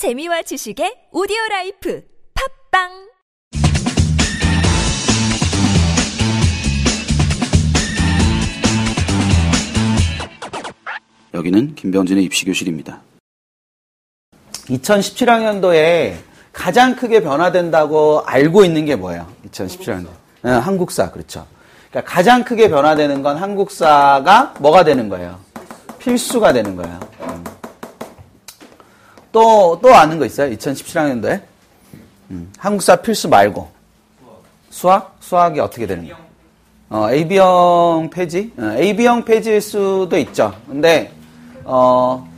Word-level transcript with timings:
재미와 0.00 0.40
지식의 0.40 1.08
오디오 1.12 1.36
라이프 1.50 2.02
팟빵 2.72 2.88
여기는 11.34 11.74
김병진의 11.74 12.24
입시교실입니다. 12.24 13.02
2017학년도에 14.70 16.14
가장 16.54 16.96
크게 16.96 17.22
변화된다고 17.22 18.22
알고 18.24 18.64
있는 18.64 18.86
게 18.86 18.96
뭐예요? 18.96 19.30
2017학년도. 19.50 20.08
네, 20.40 20.50
한국사, 20.50 21.10
그렇죠. 21.10 21.46
그러니까 21.90 22.10
가장 22.10 22.42
크게 22.42 22.70
변화되는 22.70 23.22
건 23.22 23.36
한국사가 23.36 24.54
뭐가 24.60 24.82
되는 24.82 25.10
거예요? 25.10 25.38
필수가 25.98 26.54
되는 26.54 26.74
거예요. 26.74 27.19
음. 29.30 29.32
또, 29.32 29.78
또 29.80 29.94
아는 29.94 30.18
거 30.18 30.26
있어요? 30.26 30.50
2017학년도에? 30.54 31.40
음, 32.30 32.52
한국사 32.58 32.96
필수 32.96 33.28
말고. 33.28 33.68
수학? 34.70 35.16
수학이 35.20 35.60
어떻게 35.60 35.86
되는 35.86 36.04
거예요? 36.04 36.16
어, 36.90 37.10
AB형 37.10 38.10
폐지? 38.12 38.52
어, 38.58 38.74
AB형 38.76 39.24
폐지일 39.24 39.60
수도 39.60 40.16
있죠. 40.18 40.54
근데, 40.68 41.12
어, 41.64 42.28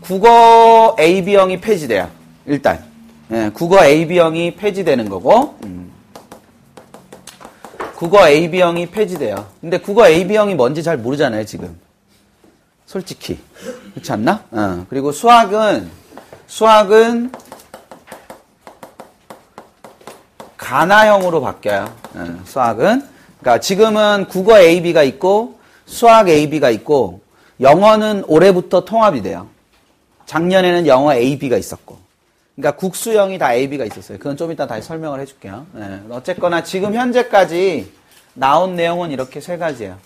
국어 0.00 0.96
AB형이 0.98 1.60
폐지돼요. 1.60 2.10
일단. 2.46 2.84
예, 3.30 3.50
국어 3.54 3.84
AB형이 3.84 4.56
폐지되는 4.56 5.08
거고, 5.08 5.56
음. 5.64 5.90
국어 7.94 8.28
AB형이 8.28 8.86
폐지돼요. 8.86 9.46
근데 9.60 9.78
국어 9.78 10.08
AB형이 10.08 10.54
뭔지 10.54 10.82
잘 10.82 10.98
모르잖아요, 10.98 11.44
지금. 11.44 11.78
솔직히. 12.84 13.38
그렇지 13.94 14.12
않나? 14.12 14.44
어. 14.50 14.86
그리고 14.90 15.12
수학은, 15.12 15.88
수학은 16.46 17.32
가나형으로 20.56 21.40
바뀌어요. 21.40 21.92
어, 22.14 22.40
수학은. 22.44 23.02
그러니까 23.40 23.60
지금은 23.60 24.26
국어 24.28 24.58
AB가 24.58 25.02
있고, 25.02 25.58
수학 25.86 26.28
AB가 26.28 26.70
있고, 26.70 27.20
영어는 27.60 28.24
올해부터 28.26 28.84
통합이 28.84 29.22
돼요. 29.22 29.48
작년에는 30.26 30.86
영어 30.86 31.14
AB가 31.14 31.56
있었고. 31.56 31.98
그러니까 32.54 32.78
국수형이 32.78 33.38
다 33.38 33.52
AB가 33.54 33.84
있었어요. 33.84 34.18
그건 34.18 34.36
좀 34.36 34.52
이따 34.52 34.66
다시 34.66 34.86
설명을 34.86 35.20
해줄게요. 35.20 35.66
네. 35.72 36.00
어쨌거나 36.10 36.62
지금 36.62 36.94
현재까지 36.94 37.90
나온 38.34 38.76
내용은 38.76 39.10
이렇게 39.10 39.40
세 39.40 39.56
가지예요. 39.56 39.98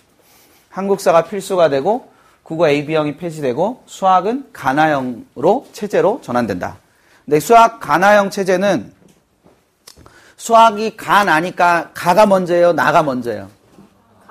한국사가 0.70 1.24
필수가 1.24 1.68
되고 1.70 2.08
국어 2.46 2.68
AB형이 2.68 3.16
폐지되고 3.16 3.82
수학은 3.86 4.50
가나형으로 4.52 5.66
체제로 5.72 6.20
전환된다. 6.22 6.76
근데 7.24 7.40
수학 7.40 7.80
가나형 7.80 8.30
체제는 8.30 8.92
수학이 10.36 10.96
가 10.96 11.24
나니까 11.24 11.90
가가 11.92 12.24
먼저예요, 12.24 12.72
나가 12.72 13.02
먼저예요. 13.02 13.48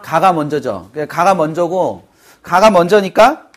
가가 0.02 0.32
먼저죠. 0.32 0.90
가가 1.10 1.36
먼저고 1.36 2.08
가가 2.42 2.70
먼저니까 2.70 3.50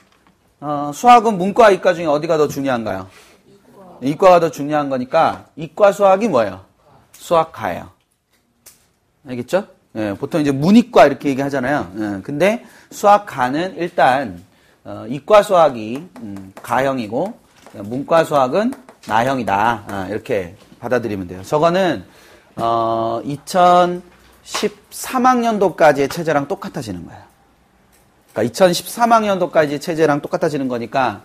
어, 0.60 0.90
수학은 0.92 1.38
문과, 1.38 1.70
이과 1.70 1.94
중에 1.94 2.06
어디가 2.06 2.36
더 2.36 2.48
중요한가요? 2.48 3.08
이과. 4.02 4.30
가더 4.30 4.50
중요한 4.50 4.88
거니까 4.88 5.44
이과 5.54 5.92
수학이 5.92 6.26
뭐예요? 6.26 6.64
수학가예요. 7.12 7.90
알겠죠? 9.28 9.68
예, 9.94 10.14
보통 10.18 10.40
이제 10.40 10.50
문이과 10.50 11.06
이렇게 11.06 11.28
얘기하잖아요. 11.28 11.92
예, 11.96 12.22
근데 12.22 12.64
수학가는 12.90 13.76
일단 13.76 14.47
어, 14.88 15.04
이과 15.06 15.42
수학이 15.42 16.08
음, 16.22 16.52
가형이고 16.62 17.34
문과 17.74 18.24
수학은 18.24 18.72
나형이다. 19.06 19.84
아, 19.86 20.06
이렇게 20.08 20.56
받아들이면 20.80 21.28
돼요. 21.28 21.42
저거는 21.42 22.06
어, 22.56 23.20
2013학년도까지의 23.22 26.10
체제랑 26.10 26.48
똑같아지는 26.48 27.04
거예요. 27.04 27.20
그러니까 28.32 28.54
2013학년도까지 28.54 29.78
체제랑 29.78 30.22
똑같아지는 30.22 30.68
거니까 30.68 31.20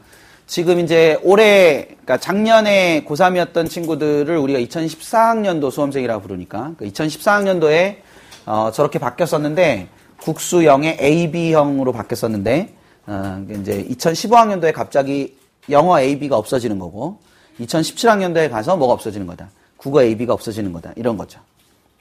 지금 0.45 0.79
이제 0.79 1.17
올해, 1.23 1.85
그러니까 1.85 2.17
작년에 2.17 3.05
고3이었던 3.07 3.69
친구들을 3.69 4.35
우리가 4.35 4.59
2014학년도 4.59 5.71
수험생이라고 5.71 6.21
부르니까 6.21 6.73
그 6.77 6.83
2014학년도에 6.89 7.99
어, 8.45 8.71
저렇게 8.73 8.99
바뀌었었는데 8.99 9.87
국수형의 10.17 10.97
AB형으로 10.99 11.93
바뀌었었는데 11.93 12.82
어, 13.05 13.45
이제 13.49 13.85
2015학년도에 13.85 14.73
갑자기 14.73 15.37
영어 15.69 15.99
AB가 15.99 16.37
없어지는 16.37 16.79
거고 16.79 17.19
2017학년도에 17.59 18.49
가서 18.49 18.77
뭐가 18.77 18.93
없어지는 18.93 19.27
거다. 19.27 19.49
국어 19.77 20.01
AB가 20.01 20.33
없어지는 20.33 20.71
거다. 20.73 20.93
이런 20.95 21.17
거죠. 21.17 21.39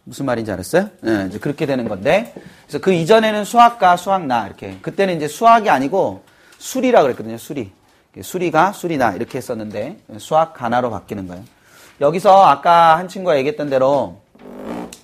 무슨 0.05 0.27
말인지 0.27 0.51
알았어요? 0.51 0.89
네, 1.01 1.27
이제 1.29 1.39
그렇게 1.39 1.65
되는 1.67 1.89
건데 1.89 2.35
그래서 2.67 2.81
그 2.81 2.93
이전에는 2.93 3.45
수학과 3.45 3.97
수학나 3.97 4.47
이렇게 4.47 4.79
그때는 4.83 5.17
이제 5.17 5.29
수학이 5.29 5.71
아니고 5.71 6.23
수리라 6.59 7.03
그랬거든요. 7.03 7.39
수리. 7.39 7.71
수리가 8.21 8.73
수리나 8.73 9.13
이렇게 9.13 9.39
했었는데 9.39 9.99
수학 10.19 10.55
가나로 10.55 10.91
바뀌는 10.91 11.29
거예요. 11.29 11.45
여기서 12.01 12.45
아까 12.45 12.99
한 12.99 13.09
친구가 13.09 13.39
얘기했던 13.39 13.71
대로 13.71 14.21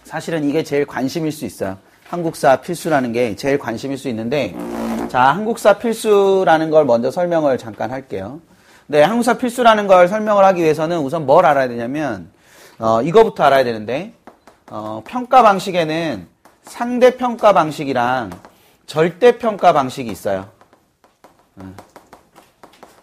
사실은 0.04 0.48
이게 0.48 0.62
제일 0.62 0.84
관심일 0.84 1.32
수 1.32 1.44
있어요. 1.44 1.78
한국사 2.08 2.60
필수라는 2.60 3.12
게 3.12 3.36
제일 3.36 3.58
관심일 3.58 3.98
수 3.98 4.08
있는데 4.08 4.54
자 5.08 5.22
한국사 5.22 5.78
필수라는 5.78 6.68
걸 6.68 6.84
먼저 6.84 7.10
설명을 7.10 7.56
잠깐 7.56 7.90
할게요. 7.90 8.42
네, 8.86 9.02
한국사 9.02 9.38
필수라는 9.38 9.86
걸 9.86 10.06
설명을 10.06 10.44
하기 10.44 10.62
위해서는 10.62 10.98
우선 11.00 11.24
뭘 11.24 11.46
알아야 11.46 11.66
되냐면 11.66 12.30
어, 12.78 13.00
이거부터 13.00 13.44
알아야 13.44 13.64
되는데 13.64 14.12
어, 14.70 15.02
평가 15.06 15.42
방식에는 15.42 16.28
상대 16.62 17.16
평가 17.16 17.54
방식이랑 17.54 18.30
절대 18.84 19.38
평가 19.38 19.72
방식이 19.72 20.10
있어요. 20.10 20.50
어. 21.56 21.74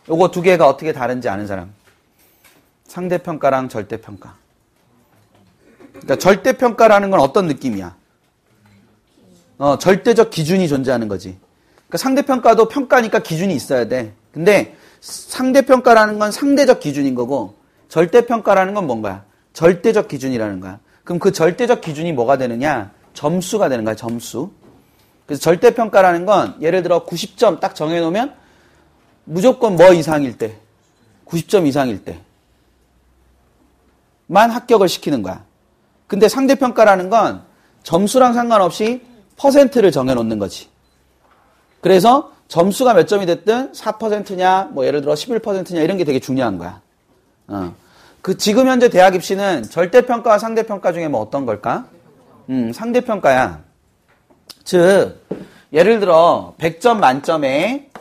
요거 0.08 0.30
두 0.30 0.44
개가 0.44 0.68
어떻게 0.68 0.94
다른지 0.94 1.28
아는 1.28 1.48
사람. 1.48 1.74
상대 2.84 3.18
평가랑 3.18 3.68
절대 3.68 4.00
평가. 4.00 4.36
그러니까 5.90 6.18
절대 6.18 6.54
평가라는 6.54 7.10
건 7.10 7.20
어떤 7.20 7.48
느낌이야? 7.48 7.96
어, 9.58 9.78
절대적 9.80 10.30
기준이 10.30 10.68
존재하는 10.68 11.08
거지. 11.08 11.44
그러니까 11.96 11.98
상대평가도 11.98 12.68
평가니까 12.68 13.20
기준이 13.20 13.56
있어야 13.56 13.88
돼. 13.88 14.14
근데 14.32 14.76
상대평가라는 15.00 16.20
건 16.20 16.32
상대적 16.32 16.80
기준인 16.80 17.16
거고, 17.16 17.56
절대평가라는 17.90 18.74
건 18.74 18.88
뭔가야? 18.88 19.24
절대적 19.54 20.08
기준이라는 20.08 20.60
거야. 20.60 20.80
그럼 21.04 21.20
그 21.20 21.32
절대적 21.32 21.82
기준이 21.82 22.12
뭐가 22.14 22.38
되느냐? 22.38 22.92
점수가 23.14 23.70
되는 23.70 23.86
거야, 23.86 23.96
점수. 23.96 24.52
그래서 25.26 25.42
절대평가라는 25.42 26.26
건 26.26 26.56
예를 26.62 26.84
들어 26.84 27.06
90점 27.06 27.60
딱 27.60 27.76
정해놓으면 27.76 28.34
무조건 29.24 29.76
뭐 29.76 29.94
이상일 29.94 30.38
때, 30.38 30.58
90점 31.26 31.66
이상일 31.66 32.04
때만 34.28 34.52
합격을 34.52 34.90
시키는 34.90 35.24
거야. 35.24 35.44
근데 36.08 36.28
상대평가라는 36.28 37.10
건 37.10 37.44
점수랑 37.84 38.34
상관없이 38.34 39.02
퍼센트를 39.38 39.92
정해놓는 39.92 40.40
거지. 40.40 40.75
그래서 41.86 42.32
점수가 42.48 42.96
몇 42.96 43.08
점이 43.08 43.28
됐든 43.28 43.74
4%냐, 43.74 44.70
뭐 44.72 44.88
예를 44.88 45.02
들어 45.02 45.14
11%냐 45.14 45.82
이런 45.82 45.98
게 45.98 46.04
되게 46.04 46.20
중요한 46.20 46.58
거야. 46.58 46.82
어. 47.46 47.76
그 48.24 48.38
지금 48.38 48.68
현재 48.68 48.90
대학 48.90 49.14
입시는 49.14 49.62
절대평가와 49.62 50.40
상대평가 50.40 50.94
중에 50.94 51.08
뭐 51.10 51.22
어떤 51.22 51.46
걸까? 51.46 51.86
음, 52.50 52.74
상대평가야. 52.74 53.62
즉, 54.64 55.24
예를 55.74 56.00
들어 56.00 56.56
100점 56.58 56.98
만점에 56.98 57.92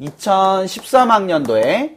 2013학년도에 0.00 1.96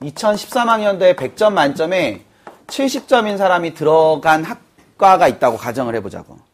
2013학년도에 0.00 1.16
100점 1.16 1.54
만점에 1.54 2.22
70점인 2.68 3.36
사람이 3.36 3.74
들어간 3.74 4.44
학과가 4.44 5.26
있다고 5.26 5.56
가정을 5.56 5.96
해보자고. 5.96 6.47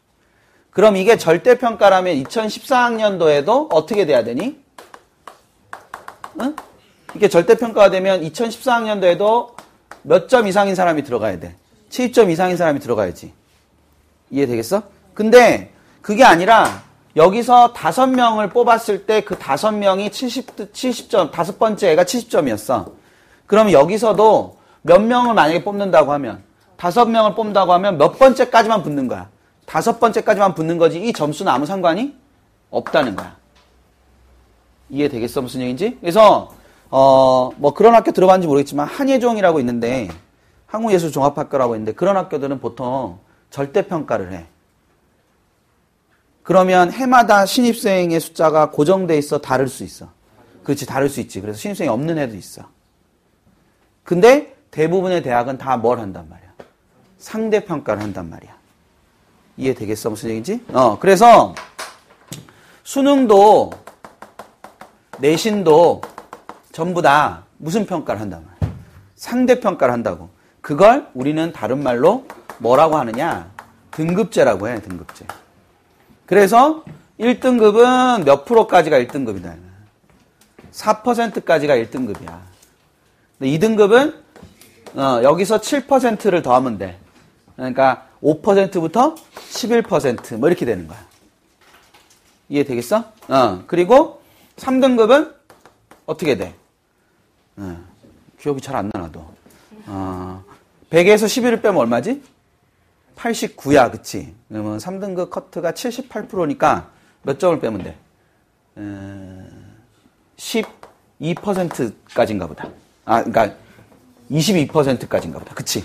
그럼 0.75 0.97
이게 0.97 1.17
절대평가라면 1.17 2.21
2014학년도에도 2.23 3.69
어떻게 3.71 4.05
돼야 4.05 4.25
되니? 4.25 4.59
응? 6.41 6.53
이게 7.15 7.29
절대평가가 7.29 7.89
되면 7.91 8.21
2014학년도에도 8.21 9.53
몇 10.01 10.27
점 10.27 10.47
이상인 10.47 10.75
사람이 10.75 11.03
들어가야 11.03 11.39
돼. 11.39 11.55
70점 11.89 12.29
이상인 12.29 12.57
사람이 12.57 12.81
들어가야지. 12.81 13.31
이해되겠어? 14.31 14.83
근데 15.13 15.71
그게 16.01 16.25
아니라 16.25 16.83
여기서 17.15 17.71
다섯 17.71 18.07
명을 18.07 18.49
뽑았을 18.49 19.05
때 19.05 19.21
그 19.21 19.37
다섯 19.37 19.71
명이 19.71 20.11
70, 20.11 20.73
70점, 20.73 21.31
다섯 21.31 21.57
번째 21.57 21.91
애가 21.91 22.03
70점이었어. 22.03 22.91
그럼 23.47 23.71
여기서도 23.71 24.57
몇 24.81 25.01
명을 25.01 25.35
만약에 25.35 25.63
뽑는다고 25.63 26.11
하면, 26.11 26.43
다섯 26.75 27.05
명을 27.05 27.33
뽑는다고 27.33 27.71
하면 27.71 27.97
몇 27.97 28.19
번째까지만 28.19 28.83
붙는 28.83 29.07
거야. 29.07 29.29
다섯 29.65 29.99
번째까지만 29.99 30.53
붙는 30.55 30.77
거지 30.77 31.01
이 31.01 31.13
점수는 31.13 31.51
아무 31.51 31.65
상관이 31.65 32.15
없다는 32.69 33.15
거야. 33.15 33.35
이해되겠어? 34.89 35.41
무슨 35.41 35.61
얘기인지? 35.61 35.97
그래서, 35.99 36.53
어, 36.91 37.51
뭐 37.57 37.73
그런 37.73 37.95
학교 37.95 38.11
들어봤는지 38.11 38.47
모르겠지만 38.47 38.87
한예종이라고 38.87 39.59
있는데 39.59 40.09
한국예술종합학교라고 40.67 41.75
있는데 41.75 41.93
그런 41.93 42.15
학교들은 42.17 42.59
보통 42.59 43.19
절대평가를 43.49 44.33
해. 44.33 44.45
그러면 46.43 46.91
해마다 46.91 47.45
신입생의 47.45 48.19
숫자가 48.19 48.69
고정돼 48.69 49.17
있어 49.17 49.39
다를 49.39 49.67
수 49.67 49.83
있어. 49.83 50.09
그렇지 50.63 50.85
다를 50.85 51.09
수 51.09 51.19
있지. 51.19 51.41
그래서 51.41 51.57
신입생이 51.57 51.89
없는 51.89 52.17
애도 52.19 52.35
있어. 52.35 52.63
근데 54.03 54.55
대부분의 54.69 55.23
대학은 55.23 55.57
다 55.57 55.77
뭘 55.77 55.99
한단 55.99 56.29
말이야. 56.29 56.53
상대평가를 57.17 58.03
한단 58.03 58.29
말이야. 58.29 58.55
이해되겠어? 59.57 60.09
무슨 60.09 60.29
얘기인지? 60.29 60.65
어, 60.73 60.97
그래서 60.99 61.55
수능도 62.83 63.71
내신도 65.19 66.01
전부 66.71 67.01
다 67.01 67.43
무슨 67.57 67.85
평가를 67.85 68.21
한단 68.21 68.45
말이야. 68.45 68.75
상대 69.15 69.59
평가를 69.59 69.93
한다고. 69.93 70.29
그걸 70.61 71.07
우리는 71.13 71.53
다른 71.53 71.81
말로 71.81 72.25
뭐라고 72.57 72.97
하느냐? 72.97 73.51
등급제라고 73.91 74.67
해, 74.67 74.81
등급제. 74.81 75.25
그래서 76.25 76.83
1등급은 77.19 78.23
몇 78.23 78.45
프로까지가 78.45 78.99
1등급이다. 78.99 79.55
4%까지가 80.71 81.75
1등급이야. 81.77 82.39
2등급은 83.41 84.15
어, 84.95 85.21
여기서 85.23 85.59
7%를 85.59 86.41
더하면 86.41 86.77
돼. 86.77 86.97
그러니까 87.55 88.07
5%부터 88.25 89.15
11%뭐 89.51 90.49
이렇게 90.49 90.65
되는 90.65 90.87
거야. 90.87 90.99
이해되겠어? 92.49 93.11
어, 93.29 93.63
그리고 93.67 94.21
3등급은 94.57 95.33
어떻게 96.07 96.35
돼? 96.35 96.55
어, 97.57 97.77
기억이 98.39 98.61
잘 98.61 98.75
안 98.75 98.89
나나도. 98.93 99.23
어, 99.87 100.43
100에서 100.89 101.25
11을 101.25 101.61
빼면 101.61 101.77
얼마지? 101.77 102.23
89야, 103.15 103.91
그치? 103.91 104.33
그러면 104.49 104.79
3등급 104.79 105.29
커트가 105.29 105.71
78%니까 105.73 106.89
몇 107.21 107.39
점을 107.39 107.59
빼면 107.59 107.83
돼? 107.83 107.95
어, 108.75 109.47
12%까지인가 110.37 112.47
보다. 112.47 112.69
아, 113.05 113.23
그러니까 113.23 113.55
22%까지인가 114.31 115.37
보다. 115.39 115.53
그치? 115.53 115.83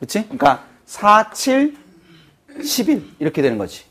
그치? 0.00 0.22
그러니까 0.24 0.66
4, 0.88 1.30
7, 1.34 1.76
11 2.62 3.04
이렇게 3.18 3.42
되는 3.42 3.58
거지. 3.58 3.84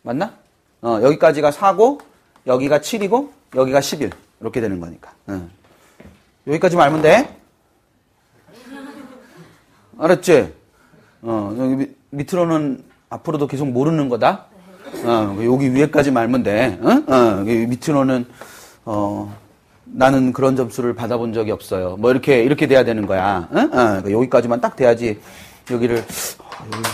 맞나? 0.00 0.32
어, 0.80 0.98
여기까지가 1.02 1.50
4고 1.50 2.00
여기가 2.46 2.78
7이고 2.78 3.28
여기가 3.54 3.82
11 3.82 4.10
이렇게 4.40 4.62
되는 4.62 4.80
거니까. 4.80 5.12
어. 5.26 5.48
여기까지만 6.46 6.86
알면 6.86 7.02
돼. 7.02 7.36
알았지? 9.98 10.54
어, 11.20 11.54
여기 11.58 11.94
밑으로는 12.08 12.82
앞으로도 13.10 13.46
계속 13.46 13.68
모르는 13.68 14.08
거다. 14.08 14.46
어, 15.04 15.38
여기 15.44 15.72
위에까지만 15.74 16.22
알면 16.22 16.42
돼. 16.44 16.78
어? 16.80 17.12
어, 17.12 17.42
밑으로는 17.44 18.24
어, 18.86 19.36
나는 19.84 20.32
그런 20.32 20.56
점수를 20.56 20.94
받아본 20.94 21.34
적이 21.34 21.50
없어요. 21.50 21.96
뭐 21.98 22.10
이렇게 22.10 22.42
이렇게 22.42 22.66
돼야 22.66 22.84
되는 22.84 23.06
거야. 23.06 23.48
어? 23.52 23.58
어, 23.58 24.10
여기까지만 24.10 24.62
딱 24.62 24.76
돼야지 24.76 25.20
여기를 25.72 25.96
어, 25.98 26.66
여기, 26.72 26.88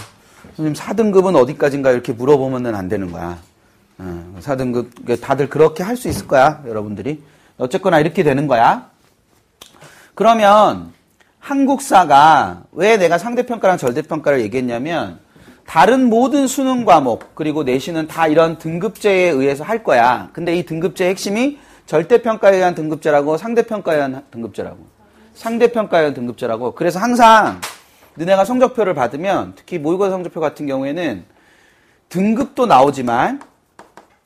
선생님 0.57 0.73
4등급은 0.75 1.37
어디까지인가 1.37 1.91
이렇게 1.91 2.13
물어보면은 2.13 2.75
안 2.75 2.89
되는 2.89 3.11
거야. 3.13 3.39
어, 3.99 4.37
4등급 4.41 5.21
다들 5.21 5.49
그렇게 5.49 5.83
할 5.83 5.97
수 5.97 6.09
있을 6.09 6.27
거야, 6.27 6.63
여러분들이. 6.67 7.23
어쨌거나 7.59 7.99
이렇게 7.99 8.23
되는 8.23 8.47
거야. 8.47 8.91
그러면 10.15 10.93
한국사가 11.41 12.63
왜 12.73 12.97
내가 12.97 13.19
상대평가랑 13.19 13.79
절대평가를 13.79 14.41
얘기했냐면 14.43 15.19
다른 15.67 16.09
모든 16.09 16.47
수능 16.47 16.85
과목 16.85 17.35
그리고 17.35 17.63
내신은 17.63 18.07
다 18.09 18.27
이런 18.27 18.59
등급제에 18.59 19.31
의해서 19.31 19.65
할 19.65 19.83
거야. 19.85 20.31
근데 20.33 20.57
이 20.57 20.65
등급제의 20.65 21.11
핵심이 21.11 21.59
절대평가에 21.87 22.57
의한 22.57 22.75
등급제라고 22.75 23.37
상대평가에 23.37 23.97
의한 23.97 24.23
등급제라고. 24.31 24.79
상대평가에 25.35 26.01
의한 26.01 26.15
등급제라고. 26.15 26.75
그래서 26.75 26.99
항상 26.99 27.61
너네가 28.19 28.44
성적표를 28.44 28.94
받으면 28.94 29.53
특히 29.56 29.79
모의고사 29.79 30.11
성적표 30.11 30.41
같은 30.41 30.67
경우에는 30.67 31.25
등급도 32.09 32.67
나오지만 32.67 33.41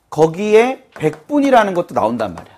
거기에 0.09 0.87
100분이라는 0.95 1.75
것도 1.75 1.93
나온단 1.93 2.33
말이야. 2.33 2.53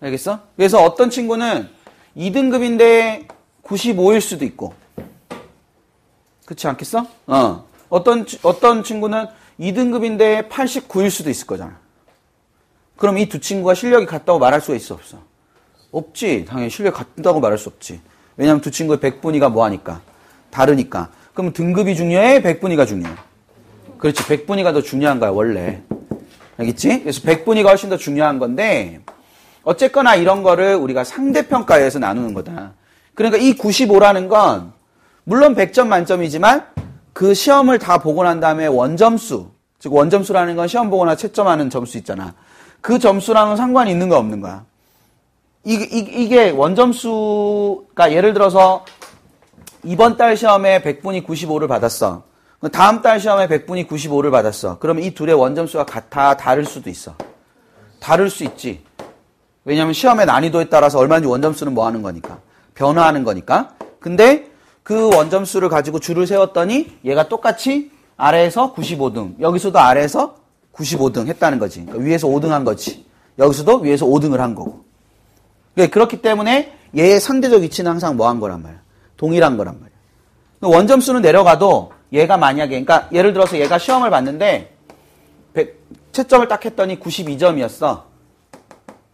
알겠어? 0.00 0.40
그래서 0.56 0.82
어떤 0.82 1.10
친구는 1.10 1.68
2등급인데 2.16 3.26
95일 3.64 4.20
수도 4.20 4.44
있고. 4.44 4.74
그렇지 6.44 6.66
않겠어? 6.68 7.06
어. 7.26 7.64
어떤 7.88 8.26
어떤 8.42 8.82
친구는 8.84 9.26
2등급인데 9.60 10.48
89일 10.48 11.10
수도 11.10 11.30
있을 11.30 11.46
거잖아. 11.46 11.78
그럼 12.96 13.18
이 13.18 13.28
두 13.28 13.40
친구가 13.40 13.74
실력이 13.74 14.06
같다고 14.06 14.38
말할 14.38 14.60
수가 14.60 14.76
있어 14.76 14.94
없어? 14.94 15.18
없지. 15.90 16.44
당연히 16.46 16.70
실력이 16.70 16.96
같다고 16.96 17.40
말할 17.40 17.58
수 17.58 17.68
없지. 17.68 18.00
왜냐하면 18.36 18.60
두 18.60 18.70
친구의 18.70 18.98
100분위가 18.98 19.50
뭐하니까? 19.50 20.00
다르니까. 20.50 21.08
그럼 21.34 21.52
등급이 21.52 21.96
중요해? 21.96 22.42
100분위가 22.42 22.86
중요해? 22.86 23.14
그렇지. 23.98 24.22
100분위가 24.24 24.72
더 24.72 24.82
중요한 24.82 25.20
거야, 25.20 25.30
원래. 25.30 25.82
알겠지? 26.58 27.00
그래서 27.00 27.22
100분위가 27.22 27.66
훨씬 27.66 27.88
더 27.88 27.96
중요한 27.96 28.38
건데, 28.38 29.00
어쨌거나 29.62 30.16
이런 30.16 30.42
거를 30.42 30.74
우리가 30.74 31.04
상대평가에서 31.04 31.98
나누는 31.98 32.34
거다. 32.34 32.72
그러니까 33.14 33.38
이 33.40 33.54
95라는 33.56 34.28
건, 34.28 34.72
물론 35.24 35.54
100점 35.54 35.86
만점이지만, 35.86 36.66
그 37.12 37.34
시험을 37.34 37.78
다 37.78 37.98
보고 37.98 38.24
난 38.24 38.40
다음에 38.40 38.66
원점수, 38.66 39.50
즉 39.78 39.92
원점수라는 39.94 40.56
건 40.56 40.68
시험 40.68 40.90
보거나 40.90 41.16
채점하는 41.16 41.70
점수 41.70 41.98
있잖아. 41.98 42.34
그 42.80 42.98
점수랑은 42.98 43.56
상관이 43.56 43.90
있는 43.90 44.08
거 44.08 44.16
없는 44.16 44.40
거야. 44.40 44.64
이, 45.64 45.74
이, 45.74 46.24
이 46.24 46.28
게 46.28 46.50
원점수가 46.50 48.12
예를 48.12 48.32
들어서 48.34 48.84
이번 49.84 50.16
달 50.16 50.36
시험에 50.36 50.82
100분이 50.82 51.26
95를 51.26 51.68
받았어. 51.68 52.24
다음 52.72 53.02
달 53.02 53.18
시험에 53.20 53.48
100분이 53.48 53.88
95를 53.88 54.30
받았어. 54.30 54.78
그러면 54.78 55.02
이 55.02 55.12
둘의 55.14 55.34
원점수가 55.34 55.84
같아 55.86 56.36
다를 56.36 56.64
수도 56.64 56.90
있어. 56.90 57.14
다를 58.00 58.30
수 58.30 58.44
있지. 58.44 58.82
왜냐하면 59.64 59.94
시험의 59.94 60.26
난이도에 60.26 60.68
따라서 60.68 60.98
얼마인지 60.98 61.28
원점수는 61.28 61.74
뭐 61.74 61.86
하는 61.86 62.02
거니까. 62.02 62.38
변화하는 62.74 63.24
거니까. 63.24 63.74
근데 64.00 64.50
그 64.82 65.14
원점수를 65.14 65.68
가지고 65.68 65.98
줄을 66.00 66.26
세웠더니 66.26 66.98
얘가 67.04 67.28
똑같이 67.28 67.90
아래에서 68.16 68.74
95등, 68.74 69.40
여기서도 69.40 69.78
아래에서 69.78 70.36
95등 70.72 71.26
했다는 71.26 71.58
거지. 71.58 71.84
그러니까 71.84 72.04
위에서 72.04 72.28
5등 72.28 72.48
한 72.48 72.64
거지. 72.64 73.04
여기서도 73.38 73.78
위에서 73.78 74.06
5등을 74.06 74.38
한 74.38 74.54
거고. 74.54 74.84
그러니까 75.74 75.92
그렇기 75.94 76.22
때문에 76.22 76.76
얘의 76.96 77.20
상대적 77.20 77.62
위치는 77.62 77.90
항상 77.90 78.16
뭐한 78.16 78.40
거란 78.40 78.62
말이야. 78.62 78.80
동일한 79.16 79.56
거란 79.56 79.78
말이야. 79.80 79.92
원점수는 80.60 81.22
내려가도 81.22 81.92
얘가 82.12 82.36
만약에, 82.36 82.70
그러니까 82.70 83.08
예를 83.12 83.32
들어서 83.32 83.58
얘가 83.58 83.78
시험을 83.78 84.10
봤는데 84.10 84.76
100, 85.54 85.80
채점을 86.12 86.46
딱 86.48 86.64
했더니 86.64 87.00
92점이었어. 87.00 88.02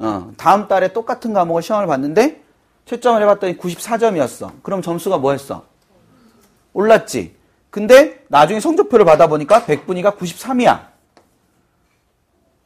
어, 0.01 0.33
다음 0.37 0.69
달에 0.69 0.93
똑같은 0.93 1.33
과목을 1.33 1.63
시험을 1.63 1.87
봤는데 1.87 2.43
채점을 2.87 3.21
해봤더니 3.23 3.59
94점이었어. 3.59 4.63
그럼 4.63 4.83
점수가 4.83 5.19
뭐 5.19 5.33
했어? 5.33 5.65
올랐지. 6.73 7.37
근데 7.71 8.25
나중에 8.29 8.61
성적표를 8.61 9.05
받아보니까 9.05 9.63
100분위가 9.63 10.17
93이야. 10.17 10.87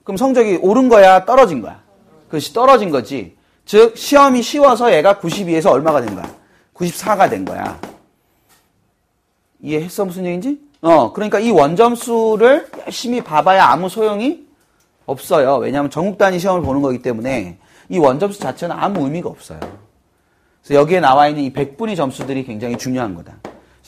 그럼 0.05 0.17
성적이 0.17 0.59
오른 0.63 0.89
거야? 0.89 1.25
떨어진 1.25 1.61
거야? 1.61 1.83
그것이 2.27 2.53
떨어진 2.53 2.91
거지. 2.91 3.37
즉, 3.65 3.97
시험이 3.97 4.43
쉬워서 4.43 4.93
얘가 4.93 5.19
92에서 5.19 5.71
얼마가 5.71 6.01
된 6.03 6.15
거야? 6.15 6.29
94가 6.75 7.31
된 7.31 7.45
거야. 7.45 7.79
이해했어? 9.61 10.05
무슨 10.05 10.25
얘기인지? 10.25 10.61
어, 10.81 11.13
그러니까 11.13 11.39
이 11.39 11.51
원점수를 11.51 12.69
열심히 12.87 13.23
봐봐야 13.23 13.67
아무 13.67 13.89
소용이 13.89 14.47
없어요. 15.07 15.57
왜냐하면 15.59 15.91
전국 15.91 16.19
단위 16.19 16.39
시험을 16.41 16.63
보는 16.63 16.83
거기 16.83 17.01
때문에 17.01 17.59
이 17.89 17.99
원점수 17.99 18.41
자체는 18.41 18.75
아무 18.77 19.05
의미가 19.05 19.29
없어요. 19.29 19.61
그래서 20.65 20.81
여기에 20.81 21.01
나와 21.01 21.29
있는 21.29 21.45
이 21.45 21.53
100분위 21.53 21.97
점수들이 21.97 22.45
굉장히 22.45 22.77
중요한 22.77 23.15
거다. 23.15 23.35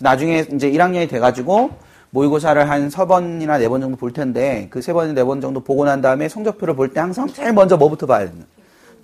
나중에 0.01 0.47
이제 0.53 0.71
1학년이 0.71 1.09
돼가지고 1.09 1.71
모의고사를 2.11 2.69
한 2.71 2.91
세 2.91 3.05
번이나 3.07 3.59
네 3.59 3.69
번 3.69 3.81
정도 3.81 3.97
볼 3.97 4.13
텐데 4.13 4.69
그 4.71 4.81
세 4.81 4.93
번이나 4.93 5.15
네 5.15 5.25
번 5.25 5.41
정도 5.41 5.61
보고 5.61 5.85
난 5.85 6.01
다음에 6.01 6.29
성적표를 6.29 6.77
볼 6.77 6.93
때 6.93 7.01
항상 7.01 7.27
제일 7.29 7.53
먼저 7.53 7.77
뭐부터 7.77 8.07
봐야 8.07 8.27
된다. 8.27 8.47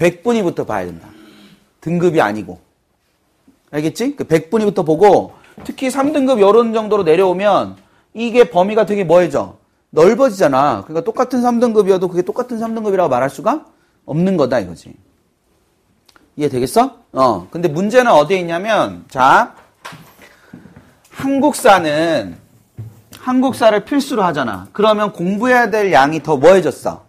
100분위부터 0.00 0.66
봐야 0.66 0.86
된다. 0.86 1.08
등급이 1.80 2.20
아니고. 2.20 2.58
알겠지? 3.70 4.16
그 4.16 4.24
100분위부터 4.24 4.84
보고 4.84 5.34
특히 5.64 5.88
3등급 5.88 6.40
요런 6.40 6.72
정도로 6.72 7.04
내려오면 7.04 7.76
이게 8.14 8.50
범위가 8.50 8.86
되게 8.86 9.04
뭐해져? 9.04 9.58
넓어지잖아. 9.90 10.84
그러니까 10.86 11.04
똑같은 11.04 11.40
3등급이어도 11.42 12.08
그게 12.08 12.22
똑같은 12.22 12.58
3등급이라고 12.58 13.08
말할 13.08 13.30
수가 13.30 13.66
없는 14.06 14.36
거다 14.36 14.58
이거지. 14.60 14.94
이해되겠어? 16.36 16.96
어. 17.12 17.48
근데 17.50 17.68
문제는 17.68 18.10
어디에 18.10 18.38
있냐면, 18.38 19.04
자, 19.08 19.54
한국사는 21.10 22.38
한국사를 23.18 23.84
필수로 23.84 24.22
하잖아. 24.22 24.68
그러면 24.72 25.12
공부해야 25.12 25.70
될 25.70 25.92
양이 25.92 26.22
더 26.22 26.36
뭐해졌어? 26.36 27.04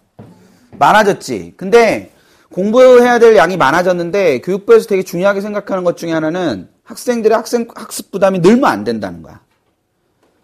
많아졌지. 0.72 1.54
근데 1.56 2.12
공부해야 2.52 3.20
될 3.20 3.36
양이 3.38 3.58
많아졌는데 3.58 4.42
교육부에서 4.42 4.88
되게 4.88 5.04
중요하게 5.04 5.42
생각하는 5.42 5.84
것 5.84 5.98
중에 5.98 6.12
하나는 6.12 6.70
학생들의 6.84 7.36
학생 7.36 7.68
학습 7.74 8.12
부담이 8.12 8.40
늘면 8.40 8.66
안 8.66 8.84
된다는 8.84 9.22
거야. 9.22 9.40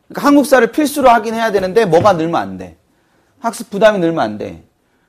그러니까 0.08 0.28
한국사를 0.28 0.72
필수로 0.72 1.10
하긴 1.10 1.34
해야 1.34 1.52
되는데 1.52 1.86
뭐가 1.86 2.14
늘면 2.14 2.36
안 2.36 2.58
돼. 2.58 2.78
학습 3.40 3.70
부담이 3.70 4.00
늘면 4.00 4.20
안 4.20 4.38
돼. 4.38 4.64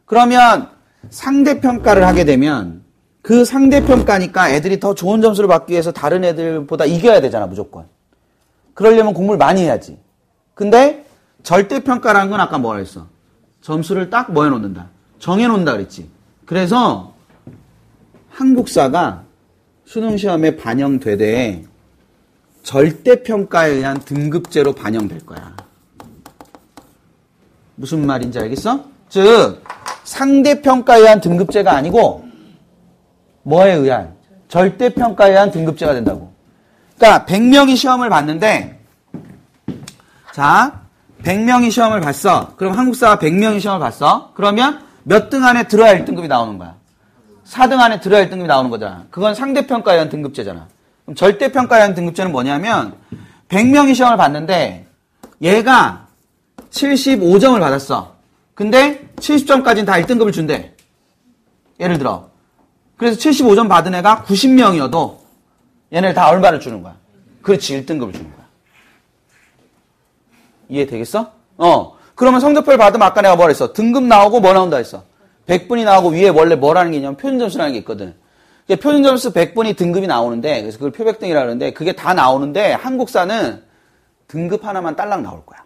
그러면 0.04 0.68
상대 1.10 1.60
평가를 1.60 2.04
하게 2.06 2.24
되면 2.24 2.82
그 3.22 3.44
상대 3.44 3.84
평가니까 3.84 4.50
애들이 4.50 4.80
더 4.80 4.94
좋은 4.94 5.20
점수를 5.20 5.48
받기 5.48 5.72
위해서 5.72 5.92
다른 5.92 6.24
애들보다 6.24 6.84
이겨야 6.84 7.20
되잖아, 7.20 7.46
무조건. 7.46 7.86
그러려면 8.74 9.14
공부를 9.14 9.38
많이 9.38 9.62
해야지. 9.62 9.98
근데 10.54 11.04
절대 11.42 11.80
평가라는 11.80 12.30
건 12.30 12.40
아까 12.40 12.58
뭐라 12.58 12.78
했어? 12.80 13.06
점수를 13.60 14.10
딱 14.10 14.30
뭐 14.30 14.44
해놓는다. 14.44 14.88
정해놓는다 15.18 15.72
그랬지. 15.72 16.08
그래서 16.48 17.12
한국사가 18.30 19.22
수능 19.84 20.16
시험에 20.16 20.56
반영되되 20.56 21.62
절대 22.62 23.22
평가에 23.22 23.72
의한 23.72 24.00
등급제로 24.00 24.72
반영될 24.72 25.26
거야. 25.26 25.54
무슨 27.74 28.06
말인지 28.06 28.38
알겠어? 28.38 28.82
즉 29.10 29.62
상대 30.04 30.62
평가에 30.62 31.00
의한 31.00 31.20
등급제가 31.20 31.70
아니고 31.76 32.26
뭐에 33.42 33.74
의한 33.74 34.14
절대 34.48 34.88
평가에 34.88 35.32
의한 35.32 35.50
등급제가 35.50 35.92
된다고. 35.92 36.32
그러니까 36.96 37.26
100명이 37.26 37.76
시험을 37.76 38.08
봤는데 38.08 38.80
자, 40.32 40.80
100명이 41.24 41.70
시험을 41.70 42.00
봤어. 42.00 42.56
그럼 42.56 42.72
한국사가 42.72 43.18
100명이 43.18 43.60
시험을 43.60 43.80
봤어. 43.80 44.32
그러면 44.34 44.87
몇 45.08 45.30
등 45.30 45.42
안에 45.42 45.66
들어야 45.68 45.94
1등급이 45.98 46.28
나오는 46.28 46.58
거야. 46.58 46.76
4등 47.46 47.80
안에 47.80 47.98
들어야 48.00 48.26
1등급이 48.28 48.46
나오는 48.46 48.68
거잖아. 48.68 49.06
그건 49.10 49.34
상대평가에 49.34 49.94
의한 49.94 50.10
등급제잖아. 50.10 50.68
그럼 51.04 51.14
절대평가에 51.16 51.78
의한 51.80 51.94
등급제는 51.94 52.30
뭐냐면 52.30 52.94
100명이 53.48 53.94
시험을 53.94 54.18
봤는데 54.18 54.86
얘가 55.40 56.08
75점을 56.70 57.58
받았어. 57.58 58.16
근데 58.54 59.08
70점까지는 59.16 59.86
다 59.86 59.94
1등급을 59.94 60.30
준대. 60.30 60.74
예를 61.80 61.96
들어. 61.96 62.28
그래서 62.98 63.16
75점 63.18 63.66
받은 63.68 63.94
애가 63.94 64.24
90명이어도 64.26 65.16
얘네를 65.90 66.14
다 66.14 66.28
얼마를 66.28 66.60
주는 66.60 66.82
거야? 66.82 66.96
그렇지, 67.40 67.80
1등급을 67.80 68.12
주는 68.12 68.30
거야. 68.36 68.46
이해 70.68 70.84
되겠어? 70.84 71.32
어. 71.56 71.97
그러면 72.18 72.40
성적표를 72.40 72.78
받으면 72.78 73.06
아까 73.06 73.22
내가 73.22 73.36
뭐라 73.36 73.50
했어? 73.50 73.72
등급 73.72 74.02
나오고 74.02 74.40
뭐 74.40 74.52
나온다 74.52 74.76
했어? 74.76 75.04
100분이 75.46 75.84
나오고 75.84 76.08
위에 76.10 76.28
원래 76.28 76.56
뭐라는 76.56 76.90
게 76.90 76.96
있냐면 76.96 77.16
표준점수라는 77.16 77.74
게 77.74 77.78
있거든. 77.78 78.12
표준점수 78.68 79.32
100분이 79.32 79.76
등급이 79.76 80.08
나오는데 80.08 80.62
그래서 80.62 80.78
그걸 80.78 80.90
표백등이라 80.90 81.38
그러는데 81.38 81.72
그게 81.72 81.92
다 81.92 82.14
나오는데 82.14 82.72
한국사는 82.72 83.62
등급 84.26 84.64
하나만 84.64 84.96
딸랑 84.96 85.22
나올 85.22 85.46
거야. 85.46 85.62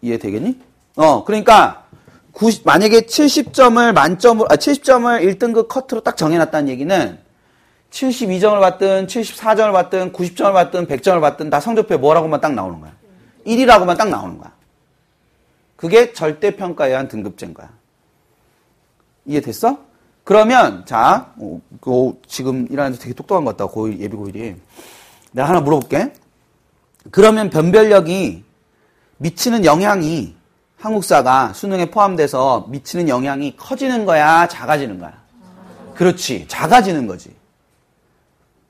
이해되겠니? 0.00 0.56
어, 0.94 1.24
그러니까 1.24 1.86
90, 2.30 2.64
만약에 2.64 3.00
70점을 3.00 3.92
만점으로 3.92 4.46
아 4.48 4.54
70점을 4.54 5.24
1등급 5.24 5.66
커트로 5.66 6.02
딱 6.02 6.16
정해놨다는 6.16 6.68
얘기는 6.68 7.18
72점을 7.90 8.60
받든 8.60 9.08
74점을 9.08 9.72
받든 9.72 10.12
90점을 10.12 10.52
받든 10.52 10.86
100점을 10.86 11.20
받든 11.20 11.50
다 11.50 11.58
성적표에 11.58 11.96
뭐라고만 11.96 12.40
딱 12.40 12.54
나오는 12.54 12.80
거야. 12.80 12.99
1이라고만 13.46 13.96
딱 13.96 14.08
나오는 14.08 14.38
거야. 14.38 14.52
그게 15.76 16.12
절대평가에 16.12 16.90
의한 16.90 17.08
등급제인 17.08 17.54
거야. 17.54 17.70
이해됐어? 19.24 19.78
그러면 20.24 20.84
자, 20.86 21.32
어, 21.38 21.60
그 21.80 22.20
지금 22.26 22.66
일하는데 22.70 22.98
되게 22.98 23.14
똑똑한 23.14 23.44
것 23.44 23.56
같다. 23.56 23.72
고1 23.72 23.98
예비 24.00 24.16
고1이. 24.16 24.56
내가 25.32 25.48
하나 25.48 25.60
물어볼게. 25.60 26.12
그러면 27.10 27.50
변별력이 27.50 28.44
미치는 29.16 29.64
영향이 29.64 30.34
한국사가 30.76 31.52
수능에 31.52 31.90
포함돼서 31.90 32.66
미치는 32.68 33.08
영향이 33.08 33.56
커지는 33.56 34.04
거야, 34.06 34.48
작아지는 34.48 34.98
거야? 34.98 35.12
그렇지, 35.94 36.46
작아지는 36.48 37.06
거지. 37.06 37.34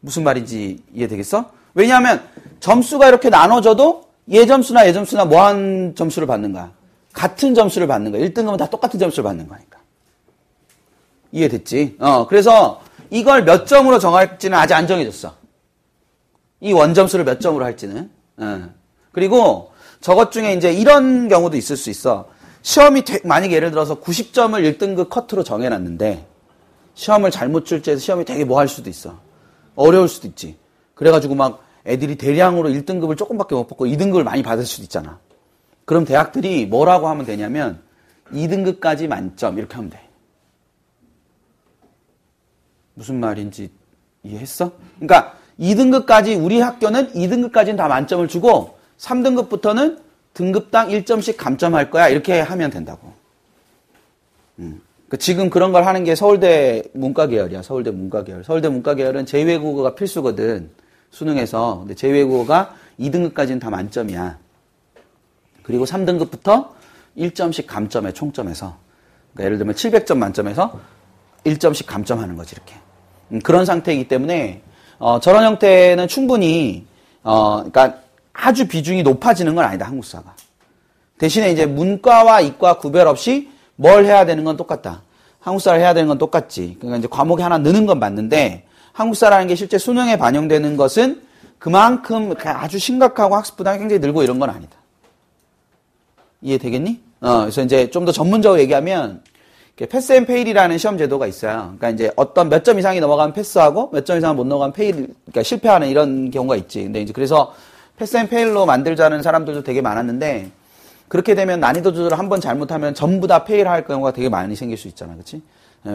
무슨 0.01 0.25
말인지 0.25 0.83
이해되겠어? 0.93 1.53
왜냐하면 1.75 2.27
점수가 2.59 3.07
이렇게 3.07 3.31
나눠져도 3.31 4.10
얘 4.33 4.47
점수나 4.47 4.87
얘 4.87 4.93
점수나 4.93 5.25
뭐한 5.25 5.95
점수를 5.97 6.27
받는 6.27 6.53
거야? 6.53 6.73
같은 7.13 7.55
점수를 7.55 7.87
받는 7.87 8.13
거야. 8.13 8.23
1등급은 8.29 8.57
다 8.57 8.69
똑같은 8.71 8.99
점수를 9.01 9.25
받는 9.25 9.49
거니까. 9.49 9.81
이해됐지? 11.33 11.97
어, 11.99 12.27
그래서 12.27 12.81
이걸 13.11 13.45
몇 13.45 13.67
점으로 13.67 13.99
정할지는 13.99 14.57
아직 14.57 14.75
안 14.75 14.87
정해졌어. 14.87 15.35
이 16.61 16.73
원점수를 16.73 17.25
몇 17.25 17.41
점으로 17.41 17.65
할지는. 17.65 18.11
어. 18.37 18.71
그리고 19.13 19.73
저것 20.01 20.31
중에 20.31 20.55
이제 20.55 20.73
이런 20.73 21.29
경우도 21.29 21.57
있을 21.57 21.77
수 21.77 21.91
있어. 21.91 22.29
시험이 22.63 23.03
되, 23.05 23.19
만약에 23.25 23.55
예를 23.55 23.71
들어서 23.71 24.01
90점을 24.01 24.79
1등급 24.79 25.09
커트로 25.09 25.43
정해놨는데 25.43 26.27
시험을 26.95 27.31
잘못 27.31 27.65
출제해서 27.65 28.01
시험이 28.01 28.25
되게 28.25 28.45
뭐 28.45 28.59
할 28.61 28.69
수도 28.69 28.91
있어. 28.91 29.19
어려울 29.75 30.09
수도 30.09 30.29
있지. 30.29 30.57
그래가지고 30.95 31.35
막 31.35 31.65
애들이 31.87 32.17
대량으로 32.17 32.69
1등급을 32.71 33.17
조금밖에 33.17 33.55
못 33.55 33.67
받고 33.67 33.87
2등급을 33.87 34.23
많이 34.23 34.43
받을 34.43 34.65
수도 34.65 34.83
있잖아. 34.83 35.19
그럼 35.85 36.05
대학들이 36.05 36.67
뭐라고 36.67 37.09
하면 37.09 37.25
되냐면 37.25 37.81
2등급까지 38.33 39.09
만점 39.09 39.59
이렇게 39.59 39.75
하면 39.75 39.91
돼. 39.91 40.01
무슨 42.95 43.19
말인지 43.19 43.71
이해했어? 44.23 44.73
그러니까 44.97 45.37
2등급까지 45.59 46.43
우리 46.43 46.61
학교는 46.61 47.13
2등급까지는 47.13 47.77
다 47.77 47.89
만점을 47.89 48.29
주고 48.29 48.79
3등급부터는 48.99 49.99
등급당 50.35 50.89
1점씩 50.89 51.37
감점할 51.37 51.91
거야. 51.91 52.09
이렇게 52.09 52.41
하면 52.41 52.71
된다고. 52.71 53.13
음. 54.59 54.81
그 55.09 55.19
지금 55.19 55.51
그런 55.51 55.73
걸 55.73 55.87
하는 55.87 56.05
게 56.05 56.15
서울대 56.15 56.85
문과 56.93 57.27
계열이야. 57.27 57.63
서울대 57.63 57.91
문과 57.91 58.23
계열. 58.23 58.45
서울대 58.45 58.69
문과 58.69 58.95
계열은 58.95 59.25
제2외국어가 59.25 59.97
필수거든. 59.97 60.71
수능에서. 61.11 61.81
근데 61.81 61.95
제2외국어가 61.95 62.71
2등급까지는 62.99 63.61
다 63.61 63.71
만점이야. 63.71 64.39
그리고 65.63 65.85
3등급부터 65.85 66.69
1점씩 67.17 67.67
감점해, 67.67 68.13
총점에서. 68.13 68.77
그러니까 69.33 69.45
예를 69.45 69.59
들면 69.59 69.75
700점 69.75 70.17
만점에서 70.19 70.81
1점씩 71.45 71.87
감점하는 71.87 72.37
거지, 72.37 72.55
이렇게. 72.55 72.75
음, 73.33 73.41
그런 73.41 73.65
상태이기 73.65 74.09
때문에, 74.09 74.63
어, 74.99 75.21
저런 75.21 75.45
형태는 75.45 76.09
충분히, 76.09 76.87
어, 77.23 77.57
그러니까 77.59 78.01
아주 78.33 78.67
비중이 78.67 79.03
높아지는 79.03 79.55
건 79.55 79.65
아니다, 79.65 79.87
한국사가. 79.87 80.35
대신에 81.19 81.51
이제 81.51 81.67
문과와 81.67 82.41
이과 82.41 82.79
구별 82.79 83.07
없이 83.07 83.51
뭘 83.77 84.05
해야 84.07 84.25
되는 84.25 84.43
건 84.45 84.57
똑같다. 84.57 85.03
한국사를 85.41 85.79
해야 85.81 85.95
되는 85.95 86.09
건 86.09 86.19
똑같지. 86.19 86.77
그러니까 86.79 86.99
이제 86.99 87.09
과목이 87.11 87.43
하나 87.43 87.59
느는 87.59 87.87
건 87.87 87.99
맞는데 87.99 88.67
한국사라는 88.93 89.47
게 89.47 89.55
실제 89.55 89.79
수능에 89.79 90.17
반영되는 90.19 90.77
것은 90.77 91.23
그만큼 91.59 92.35
아주 92.45 92.79
심각하고 92.79 93.37
학습 93.37 93.57
부담이 93.57 93.79
굉장히 93.79 94.01
늘고 94.01 94.23
이런 94.23 94.39
건 94.39 94.51
아니다. 94.51 94.77
이해되겠니? 96.43 97.01
어, 97.21 97.41
그래서 97.43 97.63
이제 97.63 97.91
좀 97.91 98.05
더 98.07 98.13
전문적으로 98.13 98.61
얘기하면 98.61 99.23
pass 99.89 100.13
and 100.13 100.27
fail이라는 100.27 100.77
시험 100.79 100.99
제도가 100.99 101.27
있어요. 101.27 101.75
그러니까 101.79 101.91
이제 101.91 102.13
어떤 102.17 102.49
몇 102.51 102.65
점 102.65 102.79
이상이 102.79 103.01
넘어가면 103.01 103.33
패스하고 103.35 103.91
몇 103.93 104.05
점 104.05 104.19
이상 104.19 104.37
못 104.37 104.45
넘어가면 104.47 104.73
fail, 104.75 104.93
그러니까 105.25 105.43
실패하는 105.43 105.89
이런 105.89 106.31
경우가 106.31 106.57
있지. 106.57 106.83
근데 106.83 107.01
이제 107.01 107.13
그래서 107.15 107.55
pass 107.97 108.17
and 108.17 108.29
fail로 108.29 108.67
만들자는 108.67 109.23
사람들도 109.23 109.63
되게 109.63 109.81
많았는데 109.83 110.51
그렇게 111.09 111.35
되면 111.35 111.61
난이도 111.61 111.93
조절을 111.93 112.19
한 112.19 112.29
번 112.29 112.41
잘못하면 112.41 112.95
전부 112.95 113.27
다 113.27 113.45
fail할 113.45 113.85
경우가 113.87 114.13
되게 114.13 114.29
많이 114.29 114.55
생길 114.57 114.77
수 114.79 114.87
있잖아. 114.89 115.13
그렇지? 115.15 115.43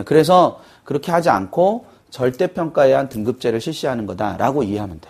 그래서 0.06 0.60
그렇게 0.84 1.12
하지 1.12 1.30
않고 1.30 1.86
절대 2.16 2.48
평가에 2.48 2.88
의한 2.88 3.10
등급제를 3.10 3.60
실시하는 3.60 4.06
거다라고 4.06 4.64
이해하면 4.64 5.02
돼. 5.02 5.10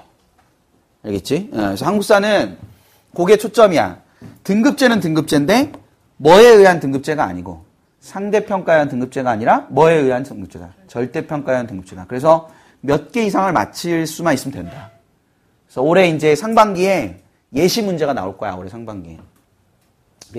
알겠지? 1.04 1.52
예, 1.54 1.56
그래서 1.56 1.86
한국사는 1.86 2.58
그게 3.16 3.38
초점이야. 3.38 4.02
등급제는 4.44 5.02
등급제인데 5.02 5.72
뭐에 6.18 6.44
의한 6.48 6.80
등급제가 6.80 7.24
아니고 7.24 7.64
상대 8.00 8.44
평가에 8.44 8.78
의한 8.78 8.90
등급제가 8.90 9.30
아니라 9.30 9.68
뭐에 9.70 9.94
의한 9.94 10.24
등급제다. 10.24 10.74
절대 10.88 11.28
평가에 11.28 11.54
의한 11.54 11.68
등급제다. 11.68 12.06
그래서 12.08 12.50
몇 12.82 13.12
개 13.12 13.24
이상을 13.24 13.54
맞힐 13.54 14.08
수만 14.08 14.34
있으면 14.34 14.56
된다. 14.64 14.90
그래서 15.68 15.84
올해 15.84 16.10
이제 16.10 16.36
상반기에 16.36 17.22
예시 17.54 17.84
문제가 17.84 18.14
나올 18.14 18.36
거야. 18.36 18.56
올해 18.56 18.68
상반기에. 18.68 19.20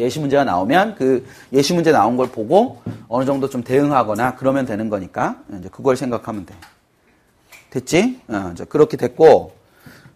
예시 0.02 0.20
문제가 0.20 0.44
나오면 0.44 0.94
그 0.96 1.26
예시 1.52 1.74
문제 1.74 1.92
나온 1.92 2.16
걸 2.16 2.28
보고 2.28 2.82
어느 3.08 3.24
정도 3.24 3.48
좀 3.48 3.62
대응하거나 3.62 4.36
그러면 4.36 4.66
되는 4.66 4.88
거니까 4.88 5.36
이제 5.58 5.68
그걸 5.70 5.96
생각하면 5.96 6.46
돼. 6.46 6.54
됐지? 7.70 8.20
어, 8.28 8.50
이제 8.52 8.64
그렇게 8.64 8.96
됐고 8.96 9.52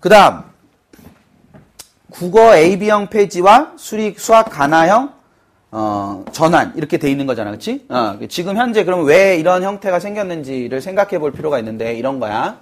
그다음 0.00 0.42
국어 2.10 2.56
AB형 2.56 3.08
폐지와 3.08 3.72
수리 3.76 4.14
수학 4.18 4.50
가나형 4.50 5.12
어, 5.72 6.24
전환 6.32 6.72
이렇게 6.76 6.98
돼 6.98 7.10
있는 7.10 7.26
거잖아, 7.26 7.50
그렇지? 7.50 7.86
어, 7.88 8.18
지금 8.28 8.56
현재 8.56 8.84
그러면 8.84 9.06
왜 9.06 9.36
이런 9.36 9.62
형태가 9.62 10.00
생겼는지를 10.00 10.80
생각해 10.80 11.18
볼 11.18 11.32
필요가 11.32 11.58
있는데 11.60 11.94
이런 11.94 12.18
거야. 12.18 12.58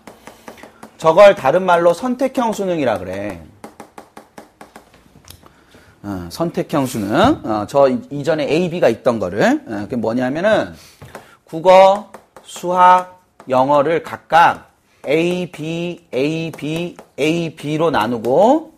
저걸 0.98 1.34
다른 1.36 1.64
말로 1.64 1.94
선택형 1.94 2.52
수능이라 2.52 2.98
그래. 2.98 3.40
어, 6.02 6.28
선택형 6.30 6.86
수능. 6.86 7.40
어, 7.44 7.66
저 7.68 7.88
이전에 7.88 8.44
A, 8.48 8.70
B가 8.70 8.88
있던 8.88 9.18
거를 9.18 9.62
어, 9.66 9.80
그게 9.82 9.96
뭐냐면은 9.96 10.72
국어, 11.44 12.12
수학, 12.42 13.22
영어를 13.48 14.02
각각 14.02 14.70
A, 15.06 15.50
B, 15.50 16.06
A, 16.14 16.52
B, 16.52 16.96
A, 17.18 17.56
B로 17.56 17.90
나누고 17.90 18.74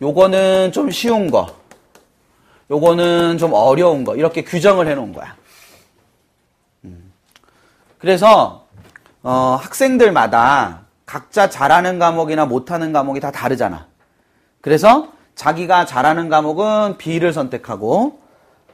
요거는 0.00 0.72
좀 0.72 0.90
쉬운 0.90 1.30
거, 1.30 1.46
요거는 2.70 3.38
좀 3.38 3.52
어려운 3.52 4.04
거 4.04 4.16
이렇게 4.16 4.42
규정을 4.42 4.88
해 4.88 4.94
놓은 4.94 5.12
거야. 5.12 5.36
음. 6.84 7.12
그래서 7.98 8.66
어, 9.22 9.58
학생들마다 9.60 10.82
각자 11.06 11.48
잘하는 11.48 11.98
과목이나 11.98 12.46
못하는 12.46 12.92
과목이 12.92 13.20
다 13.20 13.30
다르잖아. 13.30 13.86
그래서 14.60 15.12
자기가 15.34 15.86
잘하는 15.86 16.28
과목은 16.28 16.98
B를 16.98 17.32
선택하고 17.32 18.20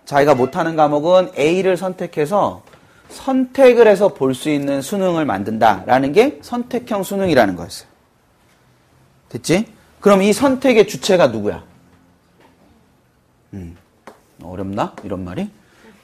자기가 0.05 0.35
못하는 0.35 0.77
과목은 0.77 1.33
A를 1.39 1.77
선택해서 1.77 2.63
선택을 3.11 3.87
해서 3.87 4.09
볼 4.09 4.35
수 4.35 4.51
있는 4.51 4.83
수능을 4.83 5.25
만든다라는 5.25 6.13
게 6.13 6.39
선택형 6.43 7.03
수능이라는 7.03 7.57
거였어요. 7.57 7.89
됐지? 9.31 9.67
그럼 10.01 10.23
이 10.23 10.33
선택의 10.33 10.87
주체가 10.89 11.29
누구야? 11.29 11.63
음, 13.55 13.77
어렵나? 14.43 14.95
이런 15.05 15.25
말이? 15.25 15.51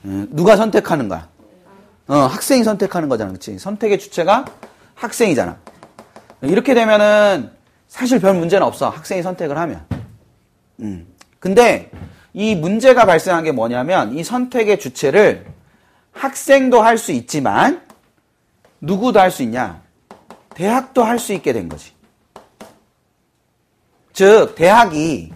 음, 0.05 0.29
누가 0.31 0.57
선택하는 0.57 1.09
거야? 1.09 1.29
어, 2.07 2.15
학생이 2.17 2.65
선택하는 2.65 3.09
거잖아. 3.09 3.33
그치? 3.33 3.59
선택의 3.59 3.99
주체가 3.99 4.45
학생이잖아. 4.95 5.57
이렇게 6.43 6.75
되면은 6.75 7.51
사실 7.89 8.21
별 8.21 8.35
문제는 8.35 8.67
없어. 8.67 8.89
학생이 8.91 9.23
선택을 9.23 9.57
하면. 9.59 9.85
음. 10.81 11.07
근데 11.39 11.91
이 12.33 12.55
문제가 12.55 13.05
발생한 13.05 13.45
게 13.45 13.53
뭐냐면 13.53 14.17
이 14.17 14.25
선택의 14.25 14.79
주체를 14.79 15.47
학생도 16.13 16.81
할 16.83 16.99
수 16.99 17.13
있지만 17.13 17.83
누구도 18.81 19.21
할 19.21 19.31
수 19.31 19.43
있냐? 19.43 19.83
대학도 20.55 21.05
할 21.05 21.19
수 21.19 21.33
있게 21.33 21.53
된 21.53 21.69
거지. 21.69 21.93
즉, 24.13 24.55
대학이 24.55 25.33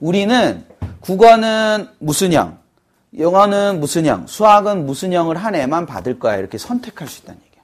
우리는 0.00 0.64
국어는 1.00 1.88
무슨 2.00 2.32
형, 2.32 2.58
영어는 3.16 3.78
무슨 3.80 4.04
형, 4.06 4.26
수학은 4.26 4.86
무슨 4.86 5.12
형을 5.12 5.36
한 5.36 5.54
애만 5.54 5.86
받을 5.86 6.18
거야. 6.18 6.36
이렇게 6.36 6.58
선택할 6.58 7.06
수 7.08 7.22
있다는 7.22 7.40
얘기야. 7.46 7.62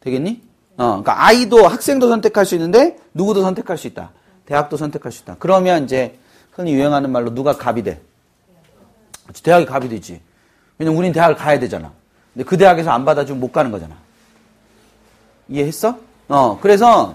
되겠니? 0.00 0.42
어, 0.76 1.02
그러니까 1.02 1.24
아이도 1.24 1.66
학생도 1.66 2.08
선택할 2.08 2.46
수 2.46 2.54
있는데 2.54 2.96
누구도 3.14 3.42
선택할 3.42 3.76
수 3.76 3.88
있다. 3.88 4.12
대학도 4.46 4.76
선택할 4.76 5.12
수 5.12 5.22
있다. 5.22 5.36
그러면 5.38 5.84
이제 5.84 6.18
흔히 6.52 6.72
유행하는 6.72 7.10
말로 7.10 7.34
누가 7.34 7.52
갑이 7.52 7.82
돼? 7.82 8.00
대학이 9.42 9.66
갑이 9.66 9.88
되지. 9.88 10.20
왜냐면 10.78 10.98
우린 10.98 11.12
대학을 11.12 11.36
가야 11.36 11.58
되잖아. 11.58 11.92
근데 12.32 12.44
그 12.44 12.56
대학에서 12.56 12.90
안 12.90 13.04
받아주면 13.04 13.40
못 13.40 13.52
가는 13.52 13.70
거잖아. 13.70 13.94
이해했어? 15.48 15.98
어, 16.28 16.58
그래서 16.60 17.14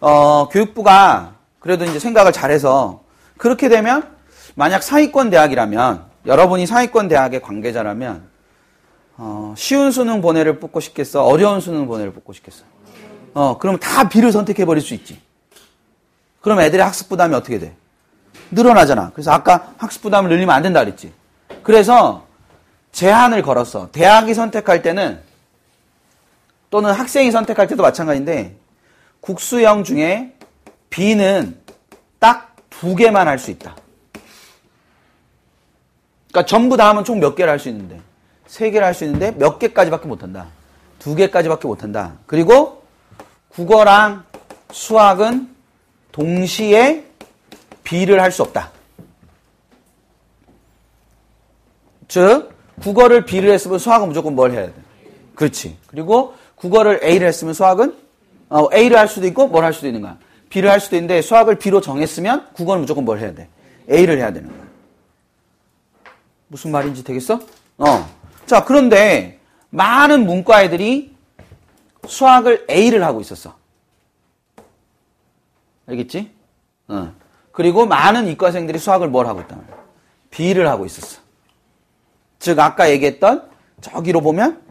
어, 0.00 0.48
교육부가 0.48 1.34
그래도 1.58 1.84
이제 1.84 1.98
생각을 1.98 2.32
잘해서 2.32 3.02
그렇게 3.36 3.68
되면 3.68 4.16
만약 4.54 4.82
상위권 4.82 5.30
대학이라면 5.30 6.04
여러분이 6.26 6.66
상위권 6.66 7.08
대학의 7.08 7.42
관계자라면 7.42 8.28
어, 9.16 9.54
쉬운 9.56 9.90
수능 9.90 10.20
본해를 10.20 10.60
뽑고 10.60 10.80
싶겠어? 10.80 11.24
어려운 11.24 11.60
수능 11.60 11.86
본해를 11.86 12.12
뽑고 12.12 12.32
싶겠어? 12.32 12.64
어, 13.34 13.58
그럼 13.58 13.78
다 13.78 14.08
B를 14.08 14.32
선택해 14.32 14.64
버릴 14.64 14.82
수 14.82 14.94
있지. 14.94 15.20
그럼 16.40 16.60
애들의 16.60 16.84
학습 16.84 17.08
부담이 17.08 17.34
어떻게 17.34 17.58
돼? 17.58 17.74
늘어나잖아. 18.50 19.10
그래서 19.14 19.32
아까 19.32 19.72
학습 19.78 20.02
부담을 20.02 20.30
늘리면 20.30 20.54
안 20.54 20.62
된다 20.62 20.80
그랬지. 20.80 21.12
그래서 21.62 22.26
제한을 22.92 23.42
걸었어. 23.42 23.90
대학이 23.92 24.34
선택할 24.34 24.82
때는 24.82 25.20
또는 26.70 26.92
학생이 26.92 27.30
선택할 27.30 27.66
때도 27.66 27.82
마찬가지인데 27.82 28.56
국수형 29.20 29.84
중에 29.84 30.34
B는 30.90 31.58
딱 32.18 32.50
두 32.80 32.96
개만 32.96 33.28
할 33.28 33.38
수 33.38 33.50
있다. 33.50 33.76
그러니까 36.30 36.48
전부 36.48 36.76
다 36.78 36.88
하면 36.88 37.04
총 37.04 37.20
몇 37.20 37.34
개를 37.34 37.50
할 37.50 37.58
수 37.58 37.68
있는데 37.68 38.00
세 38.46 38.70
개를 38.70 38.86
할 38.86 38.94
수 38.94 39.04
있는데 39.04 39.32
몇 39.32 39.58
개까지밖에 39.58 40.08
못 40.08 40.22
한다. 40.22 40.46
두 40.98 41.14
개까지밖에 41.14 41.68
못 41.68 41.82
한다. 41.82 42.14
그리고 42.26 42.82
국어랑 43.50 44.24
수학은 44.70 45.54
동시에 46.12 47.04
B를 47.84 48.20
할 48.20 48.30
수 48.32 48.42
없다. 48.42 48.70
즉 52.08 52.52
국어를 52.82 53.24
B를 53.24 53.52
했으면 53.52 53.78
수학은 53.78 54.08
무조건 54.08 54.34
뭘 54.34 54.50
해야 54.52 54.66
돼? 54.66 54.72
그렇지. 55.34 55.76
그리고 55.86 56.34
국어를 56.56 57.00
A를 57.04 57.26
했으면 57.28 57.54
수학은 57.54 57.96
어, 58.48 58.68
A를 58.74 58.98
할 58.98 59.08
수도 59.08 59.26
있고 59.26 59.46
뭘 59.48 59.64
할 59.64 59.72
수도 59.72 59.86
있는 59.86 60.00
거야. 60.02 60.18
B를 60.48 60.70
할 60.70 60.80
수도 60.80 60.96
있는데 60.96 61.22
수학을 61.22 61.58
B로 61.58 61.80
정했으면 61.80 62.48
국어는 62.52 62.80
무조건 62.80 63.04
뭘 63.04 63.20
해야 63.20 63.32
돼? 63.34 63.48
A를 63.88 64.18
해야 64.18 64.32
되는 64.32 64.48
거야. 64.48 64.60
무슨 66.48 66.72
말인지 66.72 67.04
되겠어? 67.04 67.38
어. 67.78 68.10
자, 68.46 68.64
그런데 68.64 69.38
많은 69.70 70.26
문과 70.26 70.64
애들이 70.64 71.14
수학을 72.08 72.66
A를 72.68 73.04
하고 73.04 73.20
있었어. 73.20 73.54
알겠지? 75.90 76.30
어. 76.88 77.12
그리고 77.52 77.86
많은 77.86 78.28
이과생들이 78.28 78.78
수학을 78.78 79.08
뭘 79.08 79.26
하고 79.26 79.40
있단 79.40 79.58
말이야? 79.58 79.76
B를 80.30 80.68
하고 80.68 80.86
있었어. 80.86 81.20
즉, 82.38 82.58
아까 82.58 82.90
얘기했던 82.90 83.48
저기로 83.80 84.20
보면 84.20 84.62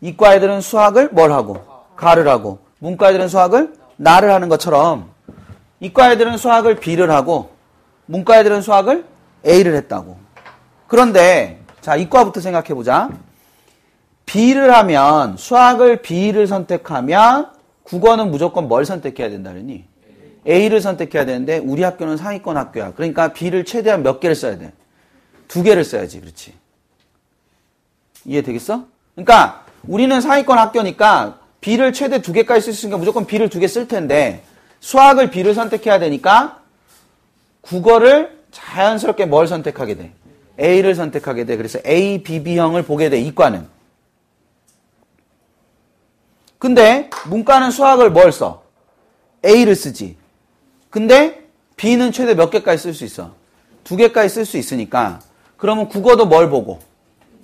이과 0.00 0.34
애들은 0.34 0.60
수학을 0.60 1.10
뭘 1.10 1.32
하고? 1.32 1.64
가를 1.96 2.28
하고. 2.28 2.60
문과 2.78 3.10
애들은 3.10 3.28
수학을 3.28 3.74
나를 3.96 4.32
하는 4.32 4.48
것처럼 4.48 5.10
이과 5.80 6.12
애들은 6.12 6.36
수학을 6.36 6.76
B를 6.76 7.10
하고 7.10 7.50
문과 8.06 8.38
애들은 8.38 8.62
수학을 8.62 9.04
A를 9.44 9.74
했다고. 9.74 10.16
그런데 10.86 11.60
자, 11.80 11.96
이과부터 11.96 12.40
생각해 12.40 12.68
보자. 12.74 13.10
B를 14.26 14.72
하면 14.74 15.36
수학을 15.36 16.02
B를 16.02 16.46
선택하면 16.46 17.50
국어는 17.82 18.30
무조건 18.30 18.68
뭘 18.68 18.84
선택해야 18.84 19.30
된다 19.30 19.50
그러니? 19.50 19.84
A를 20.46 20.80
선택해야 20.80 21.24
되는데 21.24 21.58
우리 21.58 21.82
학교는 21.82 22.16
상위권 22.16 22.56
학교야. 22.56 22.92
그러니까 22.94 23.32
B를 23.32 23.64
최대한 23.64 24.02
몇 24.02 24.20
개를 24.20 24.34
써야 24.34 24.58
돼? 24.58 24.72
두 25.46 25.62
개를 25.62 25.84
써야지. 25.84 26.20
그렇지. 26.20 26.54
이해되겠어? 28.24 28.84
그러니까 29.14 29.64
우리는 29.86 30.20
상위권 30.20 30.58
학교니까 30.58 31.40
B를 31.60 31.92
최대 31.92 32.20
두 32.22 32.32
개까지 32.32 32.60
쓸 32.60 32.72
수 32.72 32.80
있으니까 32.80 32.98
무조건 32.98 33.26
B를 33.26 33.48
두 33.48 33.58
개 33.60 33.66
쓸 33.66 33.88
텐데 33.88 34.42
수학을 34.80 35.30
B를 35.30 35.54
선택해야 35.54 35.98
되니까 35.98 36.60
국어를 37.62 38.38
자연스럽게 38.50 39.26
뭘 39.26 39.46
선택하게 39.48 39.94
돼? 39.96 40.12
A를 40.60 40.94
선택하게 40.94 41.44
돼. 41.46 41.56
그래서 41.56 41.78
A, 41.86 42.22
B, 42.22 42.42
B형을 42.42 42.82
보게 42.84 43.10
돼. 43.10 43.20
이과는. 43.20 43.66
근데 46.58 47.08
문과는 47.28 47.70
수학을 47.70 48.10
뭘 48.10 48.32
써? 48.32 48.64
A를 49.44 49.74
쓰지. 49.76 50.16
근데 50.90 51.48
B는 51.76 52.12
최대 52.12 52.34
몇 52.34 52.50
개까지 52.50 52.82
쓸 52.82 52.94
수 52.94 53.04
있어? 53.04 53.34
두 53.84 53.96
개까지 53.96 54.28
쓸 54.28 54.44
수 54.44 54.58
있으니까 54.58 55.20
그러면 55.56 55.88
국어도 55.88 56.26
뭘 56.26 56.50
보고? 56.50 56.80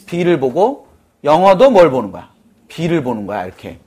B를 0.06 0.40
보고 0.40 0.88
영어도 1.22 1.70
뭘 1.70 1.90
보는 1.90 2.12
거야? 2.12 2.30
B를 2.68 3.02
보는 3.02 3.26
거야. 3.26 3.46
이렇게. 3.46 3.78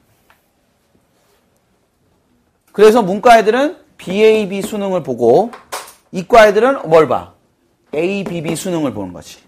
그래서 2.72 3.02
문과 3.02 3.39
애들은 3.39 3.78
BAB 3.98 4.62
수능을 4.62 5.04
보고 5.04 5.52
이과 6.12 6.48
애들은 6.48 6.89
뭘 6.89 7.08
봐? 7.08 7.34
ABB 7.93 8.56
수능을 8.56 8.93
보는 8.93 9.13
거지. 9.13 9.39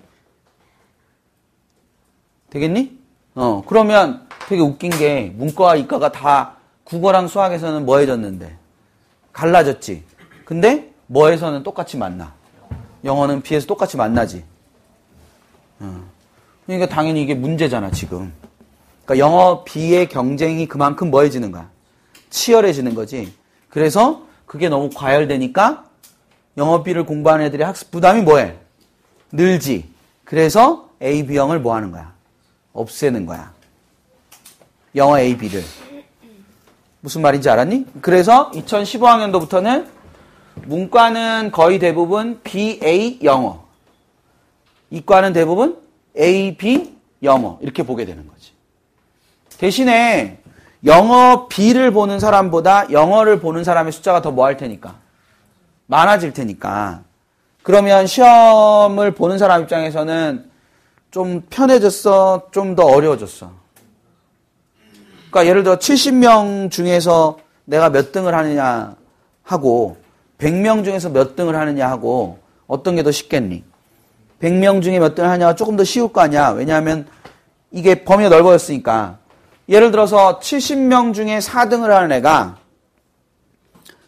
되겠니? 2.49 2.97
어, 3.35 3.63
그러면 3.67 4.27
되게 4.47 4.61
웃긴 4.61 4.89
게 4.89 5.31
문과와 5.35 5.75
이과가 5.75 6.11
다 6.11 6.55
국어랑 6.83 7.27
수학에서는 7.27 7.85
뭐 7.85 7.99
해졌는데? 7.99 8.57
갈라졌지. 9.39 10.03
근데 10.43 10.91
뭐에서는 11.07 11.63
똑같이 11.63 11.95
만나? 11.95 12.33
영어는 13.05 13.41
B에서 13.41 13.67
똑같이 13.67 13.95
만나지. 13.95 14.43
어. 15.79 16.03
그러니까 16.65 16.93
당연히 16.93 17.23
이게 17.23 17.33
문제잖아, 17.35 17.89
지금. 17.91 18.33
그러니까 19.05 19.25
영어 19.25 19.63
B의 19.63 20.09
경쟁이 20.09 20.67
그만큼 20.67 21.09
뭐해지는 21.09 21.51
거야? 21.53 21.69
치열해지는 22.29 22.95
거지. 22.95 23.33
그래서 23.69 24.23
그게 24.45 24.67
너무 24.67 24.89
과열되니까 24.93 25.85
영어 26.57 26.83
B를 26.83 27.05
공부하는 27.05 27.45
애들의 27.45 27.65
학습 27.65 27.91
부담이 27.91 28.23
뭐해? 28.23 28.57
늘지. 29.31 29.89
그래서 30.25 30.89
A, 31.01 31.25
B형을 31.25 31.59
뭐 31.61 31.75
하는 31.75 31.91
거야? 31.91 32.13
없애는 32.73 33.25
거야. 33.25 33.53
영어 34.95 35.17
A, 35.17 35.37
B를. 35.37 35.63
무슨 37.01 37.21
말인지 37.21 37.49
알았니? 37.49 37.85
그래서 38.01 38.51
2015학년도부터는 38.51 39.87
문과는 40.65 41.51
거의 41.51 41.79
대부분 41.79 42.41
B, 42.43 42.79
A, 42.83 43.19
영어. 43.23 43.63
이과는 44.89 45.33
대부분 45.33 45.77
A, 46.17 46.57
B, 46.57 46.95
영어. 47.23 47.57
이렇게 47.61 47.83
보게 47.83 48.05
되는 48.05 48.27
거지. 48.27 48.51
대신에 49.57 50.39
영어 50.85 51.47
B를 51.47 51.91
보는 51.91 52.19
사람보다 52.19 52.91
영어를 52.91 53.39
보는 53.39 53.63
사람의 53.63 53.91
숫자가 53.93 54.21
더 54.21 54.31
뭐 54.31 54.45
할 54.45 54.57
테니까. 54.57 54.95
많아질 55.87 56.33
테니까. 56.33 57.01
그러면 57.63 58.07
시험을 58.07 59.11
보는 59.15 59.37
사람 59.37 59.63
입장에서는 59.63 60.49
좀 61.11 61.41
편해졌어? 61.49 62.49
좀 62.51 62.75
더 62.75 62.83
어려워졌어? 62.85 63.51
그러니까 65.29 65.45
예를 65.49 65.63
들어 65.63 65.77
70명 65.77 66.71
중에서 66.71 67.37
내가 67.65 67.89
몇 67.89 68.11
등을 68.11 68.33
하느냐 68.33 68.95
하고 69.43 69.97
100명 70.39 70.83
중에서 70.83 71.09
몇 71.09 71.35
등을 71.35 71.55
하느냐 71.55 71.89
하고 71.89 72.39
어떤 72.67 72.95
게 72.95 73.03
더 73.03 73.11
쉽겠니? 73.11 73.63
100명 74.41 74.81
중에 74.81 74.99
몇 74.99 75.15
등을 75.15 75.29
하냐가 75.29 75.55
조금 75.55 75.75
더 75.75 75.83
쉬울 75.83 76.13
거 76.13 76.21
아니야. 76.21 76.49
왜냐하면 76.51 77.07
이게 77.71 78.03
범위가 78.03 78.29
넓어졌으니까. 78.29 79.19
예를 79.67 79.91
들어서 79.91 80.39
70명 80.39 81.13
중에 81.13 81.39
4등을 81.39 81.89
하는 81.89 82.11
애가 82.13 82.57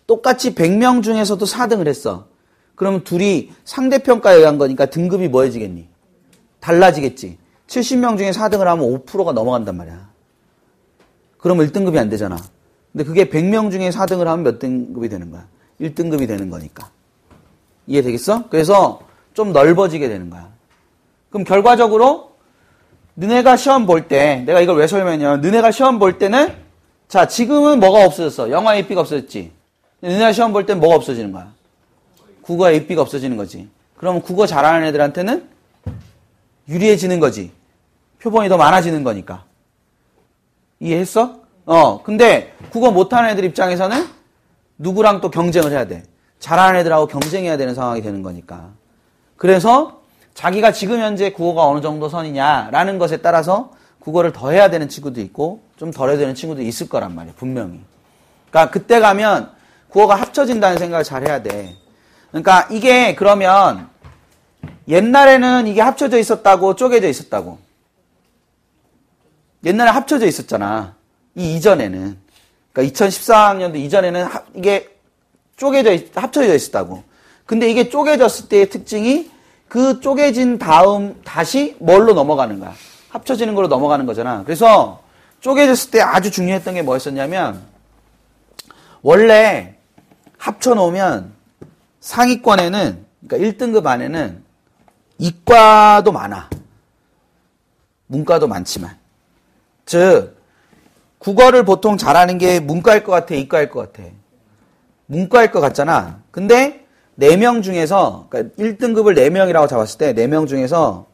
똑같이 0.07 0.55
100명 0.55 1.03
중에서도 1.03 1.45
4등을 1.45 1.87
했어. 1.87 2.27
그러면 2.75 3.03
둘이 3.03 3.51
상대평가에 3.65 4.35
의한 4.37 4.57
거니까 4.57 4.87
등급이 4.87 5.27
뭐해지겠니? 5.27 5.87
달라지겠지. 6.59 7.37
70명 7.67 8.17
중에 8.17 8.31
4등을 8.31 8.63
하면 8.63 9.05
5%가 9.05 9.33
넘어간단 9.33 9.77
말이야. 9.77 10.10
그러면 11.41 11.67
1등급이 11.67 11.97
안 11.97 12.09
되잖아. 12.09 12.37
근데 12.91 13.03
그게 13.03 13.25
100명 13.25 13.71
중에 13.71 13.89
4등을 13.89 14.25
하면 14.25 14.43
몇 14.43 14.59
등급이 14.59 15.09
되는 15.09 15.31
거야? 15.31 15.45
1등급이 15.81 16.27
되는 16.27 16.49
거니까. 16.49 16.89
이해되겠어? 17.87 18.47
그래서 18.49 19.01
좀 19.33 19.51
넓어지게 19.51 20.07
되는 20.07 20.29
거야. 20.29 20.49
그럼 21.29 21.43
결과적으로 21.43 22.31
너네가 23.15 23.57
시험 23.57 23.85
볼 23.85 24.07
때, 24.07 24.43
내가 24.45 24.61
이걸 24.61 24.77
왜 24.77 24.87
설명했냐. 24.87 25.37
너네가 25.37 25.71
시험 25.71 25.99
볼 25.99 26.17
때는, 26.17 26.55
자, 27.07 27.27
지금은 27.27 27.79
뭐가 27.79 28.05
없어졌어? 28.05 28.51
영어 28.51 28.73
AP가 28.75 29.01
없어졌지? 29.01 29.51
너네가 30.01 30.31
시험 30.31 30.53
볼 30.53 30.65
때는 30.65 30.79
뭐가 30.79 30.95
없어지는 30.95 31.31
거야? 31.31 31.51
국어 32.41 32.71
AP가 32.71 33.01
없어지는 33.01 33.37
거지. 33.37 33.67
그러면 33.97 34.21
국어 34.21 34.45
잘하는 34.45 34.87
애들한테는 34.87 35.47
유리해지는 36.67 37.19
거지. 37.19 37.51
표본이 38.19 38.49
더 38.49 38.57
많아지는 38.57 39.03
거니까. 39.03 39.45
이해했어? 40.81 41.35
어, 41.65 42.01
근데 42.03 42.53
국어 42.71 42.91
못하는 42.91 43.29
애들 43.29 43.45
입장에서는 43.45 44.05
누구랑 44.79 45.21
또 45.21 45.29
경쟁을 45.29 45.71
해야 45.71 45.85
돼. 45.85 46.03
잘하는 46.39 46.79
애들하고 46.79 47.07
경쟁해야 47.07 47.55
되는 47.55 47.75
상황이 47.75 48.01
되는 48.01 48.23
거니까. 48.23 48.71
그래서 49.37 50.01
자기가 50.33 50.71
지금 50.71 50.99
현재 50.99 51.31
국어가 51.31 51.67
어느 51.67 51.81
정도 51.81 52.09
선이냐라는 52.09 52.97
것에 52.97 53.17
따라서 53.17 53.71
국어를 53.99 54.33
더 54.33 54.49
해야 54.49 54.69
되는 54.71 54.89
친구도 54.89 55.21
있고 55.21 55.61
좀 55.77 55.91
덜 55.91 56.09
해야 56.09 56.17
되는 56.17 56.33
친구도 56.33 56.63
있을 56.63 56.89
거란 56.89 57.13
말이야, 57.13 57.33
분명히. 57.37 57.79
그러니까 58.49 58.71
그때 58.71 58.99
가면 58.99 59.51
국어가 59.89 60.15
합쳐진다는 60.15 60.79
생각을 60.79 61.03
잘 61.03 61.27
해야 61.27 61.43
돼. 61.43 61.75
그러니까 62.31 62.67
이게 62.71 63.13
그러면 63.13 63.87
옛날에는 64.87 65.67
이게 65.67 65.81
합쳐져 65.81 66.17
있었다고 66.17 66.75
쪼개져 66.75 67.07
있었다고. 67.07 67.59
옛날에 69.65 69.89
합쳐져 69.91 70.27
있었잖아. 70.27 70.95
이 71.35 71.55
이전에는. 71.55 72.17
그러니까 72.73 73.05
2014학년도 73.05 73.75
이전에는 73.75 74.23
하, 74.23 74.43
이게 74.55 74.89
쪼개져, 75.57 75.93
있, 75.93 76.17
합쳐져 76.17 76.53
있었다고. 76.55 77.03
근데 77.45 77.69
이게 77.69 77.89
쪼개졌을 77.89 78.49
때의 78.49 78.69
특징이 78.69 79.29
그 79.67 79.99
쪼개진 79.99 80.57
다음 80.57 81.21
다시 81.23 81.75
뭘로 81.79 82.13
넘어가는 82.13 82.59
거야. 82.59 82.73
합쳐지는 83.09 83.55
걸로 83.55 83.67
넘어가는 83.67 84.05
거잖아. 84.05 84.43
그래서 84.43 85.03
쪼개졌을 85.41 85.91
때 85.91 86.01
아주 86.01 86.31
중요했던 86.31 86.75
게 86.75 86.81
뭐였었냐면 86.81 87.61
원래 89.01 89.75
합쳐 90.37 90.73
놓으면 90.73 91.33
상위권에는 91.99 93.05
그러니까 93.27 93.65
1등급 93.65 93.85
안에는 93.85 94.43
이과도 95.17 96.11
많아. 96.11 96.49
문과도 98.07 98.47
많지만. 98.47 99.00
즉 99.91 100.37
국어를 101.17 101.65
보통 101.65 101.97
잘하는 101.97 102.37
게 102.37 102.61
문과일 102.61 103.03
것 103.03 103.11
같아, 103.11 103.35
이과일 103.35 103.69
것 103.69 103.91
같아. 103.91 104.07
문과일 105.07 105.51
것 105.51 105.59
같잖아. 105.59 106.21
근데 106.31 106.85
4명 107.19 107.61
중에서 107.61 108.27
그러니까 108.29 108.55
1등급을 108.55 109.17
4명이라고 109.17 109.67
잡았을 109.67 109.97
때 109.97 110.13
4명 110.13 110.47
중에서 110.47 111.07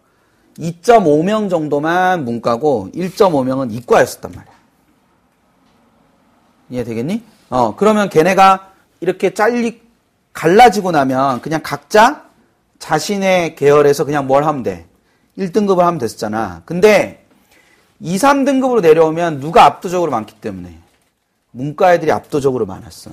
2.5명 0.59 1.49
정도만 1.49 2.23
문과고 2.23 2.89
1.5명은 2.93 3.73
이과였었단 3.73 4.31
말이야. 4.35 4.53
이해되겠니? 6.69 7.23
어, 7.49 7.75
그러면 7.75 8.09
걔네가 8.09 8.73
이렇게 8.99 9.33
잘리 9.33 9.81
갈라지고 10.33 10.91
나면 10.91 11.41
그냥 11.41 11.61
각자 11.63 12.25
자신의 12.77 13.55
계열에서 13.55 14.05
그냥 14.05 14.27
뭘 14.27 14.43
하면 14.43 14.61
돼. 14.61 14.85
1등급을 15.35 15.79
하면 15.79 15.97
됐었잖아. 15.97 16.61
근데 16.65 17.26
2, 17.99 18.15
3등급으로 18.17 18.81
내려오면 18.81 19.39
누가 19.39 19.65
압도적으로 19.65 20.12
많기 20.12 20.36
때문에 20.36 20.77
문과 21.51 21.93
애들이 21.93 22.12
압도적으로 22.12 22.65
많았어. 22.65 23.12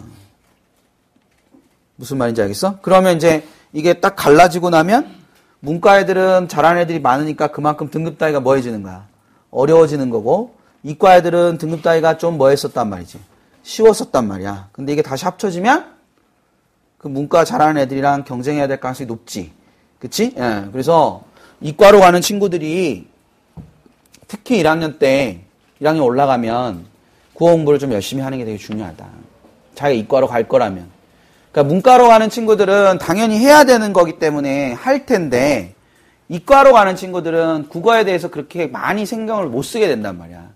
무슨 1.97 2.18
말인지 2.18 2.42
알겠어? 2.42 2.79
그러면 2.83 3.16
이제 3.16 3.47
이게 3.73 3.94
딱 3.94 4.14
갈라지고 4.16 4.70
나면 4.70 5.11
문과 5.61 6.01
애들은 6.01 6.49
잘하는 6.49 6.83
애들이 6.83 7.01
많으니까 7.01 7.49
그만큼 7.49 7.90
등급 7.90 8.18
따위가 8.18 8.40
뭐해지는 8.40 8.83
거야? 8.83 9.07
어려워지는 9.51 10.11
거고 10.11 10.55
이과 10.83 11.16
애들은 11.16 11.59
등급 11.59 11.83
따위가 11.83 12.18
좀 12.18 12.37
뭐했었단 12.37 12.90
말이지. 12.90 13.18
쉬웠었단 13.62 14.29
말이야. 14.29 14.68
근데 14.73 14.92
이게 14.92 15.01
다시 15.01 15.25
합쳐지면 15.25 15.94
그 16.99 17.09
문과 17.09 17.44
잘하는 17.44 17.81
애들이랑 17.83 18.25
경쟁해야 18.25 18.66
될 18.66 18.81
가능성이 18.81 19.07
높지. 19.07 19.53
그치? 19.99 20.35
예. 20.37 20.68
그래서 20.70 21.23
이과로 21.62 22.01
가는 22.01 22.20
친구들이 22.20 23.07
특히 24.29 24.63
1학년 24.63 24.99
때 24.99 25.41
1학년 25.81 26.05
올라가면 26.05 26.87
국어 27.33 27.53
공부를 27.53 27.79
좀 27.79 27.93
열심히 27.93 28.23
하는 28.23 28.39
게 28.39 28.45
되게 28.45 28.59
중요하다. 28.59 29.07
자기가 29.75 30.03
이과로 30.03 30.29
갈 30.29 30.49
거라면. 30.49 30.89
그러니까 31.51 31.73
문과로 31.73 32.09
가는 32.09 32.31
친구들은 32.31 32.99
당연히 32.99 33.39
해야 33.39 33.65
되는 33.65 33.93
거기 33.93 34.19
때문에 34.19 34.73
할 34.73 35.07
텐데 35.07 35.75
이과로 36.29 36.73
가는 36.73 36.97
친구들은 36.97 37.69
국어에 37.69 38.05
대해서 38.05 38.29
그렇게 38.31 38.67
많이 38.67 39.05
신경을 39.07 39.47
못 39.47 39.63
쓰게 39.63 39.89
된단 39.89 40.19
말이야. 40.19 40.51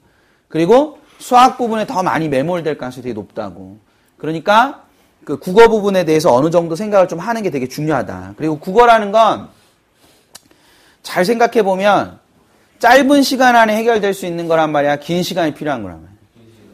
그리고 0.48 0.98
수학 1.18 1.58
부분에 1.58 1.86
더 1.86 2.02
많이 2.02 2.28
매몰될 2.28 2.78
가능성이 2.78 3.02
되게 3.02 3.12
높다고. 3.12 3.78
그러니까 4.16 4.84
그 5.24 5.38
국어 5.38 5.68
부분에 5.68 6.04
대해서 6.04 6.32
어느 6.32 6.50
정도 6.50 6.74
생각을 6.74 7.06
좀 7.06 7.18
하는 7.18 7.42
게 7.42 7.50
되게 7.50 7.68
중요하다. 7.68 8.34
그리고 8.36 8.58
국어라는 8.58 9.12
건 9.12 9.58
잘 11.08 11.24
생각해 11.24 11.62
보면 11.62 12.18
짧은 12.78 13.22
시간 13.22 13.56
안에 13.56 13.76
해결될 13.76 14.14
수 14.14 14.26
있는 14.26 14.46
거란 14.46 14.70
말이야. 14.70 14.96
긴 14.96 15.22
시간이 15.22 15.54
필요한 15.54 15.82
거란 15.82 16.00
말이야. 16.00 16.18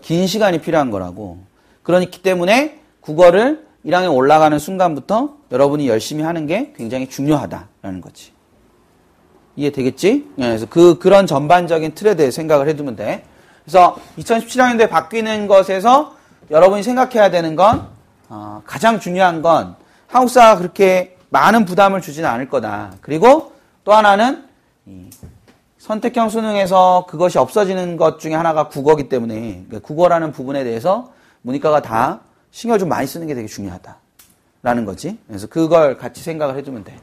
긴 0.03 0.27
시간이 0.27 0.61
필요한 0.61 0.91
거라고. 0.91 1.39
그렇기 1.83 2.23
때문에 2.23 2.81
국어를 3.01 3.65
1학년 3.87 4.15
올라가는 4.15 4.59
순간부터 4.59 5.37
여러분이 5.51 5.89
열심히 5.89 6.23
하는 6.23 6.47
게 6.47 6.73
굉장히 6.77 7.09
중요하다라는 7.09 8.01
거지. 8.01 8.33
이해되겠지? 9.57 10.27
네, 10.37 10.47
그래서 10.49 10.67
그, 10.67 10.99
그런 10.99 11.27
전반적인 11.27 11.95
틀에 11.95 12.17
대해 12.17 12.31
생각을 12.31 12.69
해두면 12.69 12.97
돼. 12.97 13.25
그래서 13.63 13.97
2017학년도에 14.19 14.91
바뀌는 14.91 15.47
것에서 15.47 16.17
여러분이 16.51 16.83
생각해야 16.83 17.31
되는 17.31 17.57
건, 17.57 17.89
어, 18.29 18.63
가장 18.67 19.01
중요한 19.01 19.43
건 19.43 19.77
한국사가 20.07 20.59
그렇게 20.59 21.17
많은 21.31 21.65
부담을 21.65 22.01
주지는 22.01 22.29
않을 22.29 22.49
거다. 22.49 22.95
그리고 23.01 23.53
또 23.85 23.93
하나는 23.93 24.45
선택형 25.85 26.31
수능에서 26.31 27.05
그것이 27.07 27.37
없어지는 27.37 27.99
것 27.99 28.19
중에 28.19 28.33
하나가 28.33 28.69
국어기 28.69 29.11
때문에 29.11 29.65
그러니까 29.69 29.81
국어라는 29.81 30.33
부분에 30.33 30.65
대해서 30.65 31.13
문이과가 31.43 31.83
다 31.83 32.21
신경을 32.53 32.79
좀 32.79 32.89
많이 32.89 33.07
쓰는 33.07 33.27
게 33.27 33.35
되게 33.35 33.47
중요하다라는 33.47 34.87
거지. 34.87 35.19
그래서 35.27 35.47
그걸 35.47 35.99
같이 35.99 36.23
생각을 36.23 36.57
해두면 36.57 36.85
돼. 36.85 36.97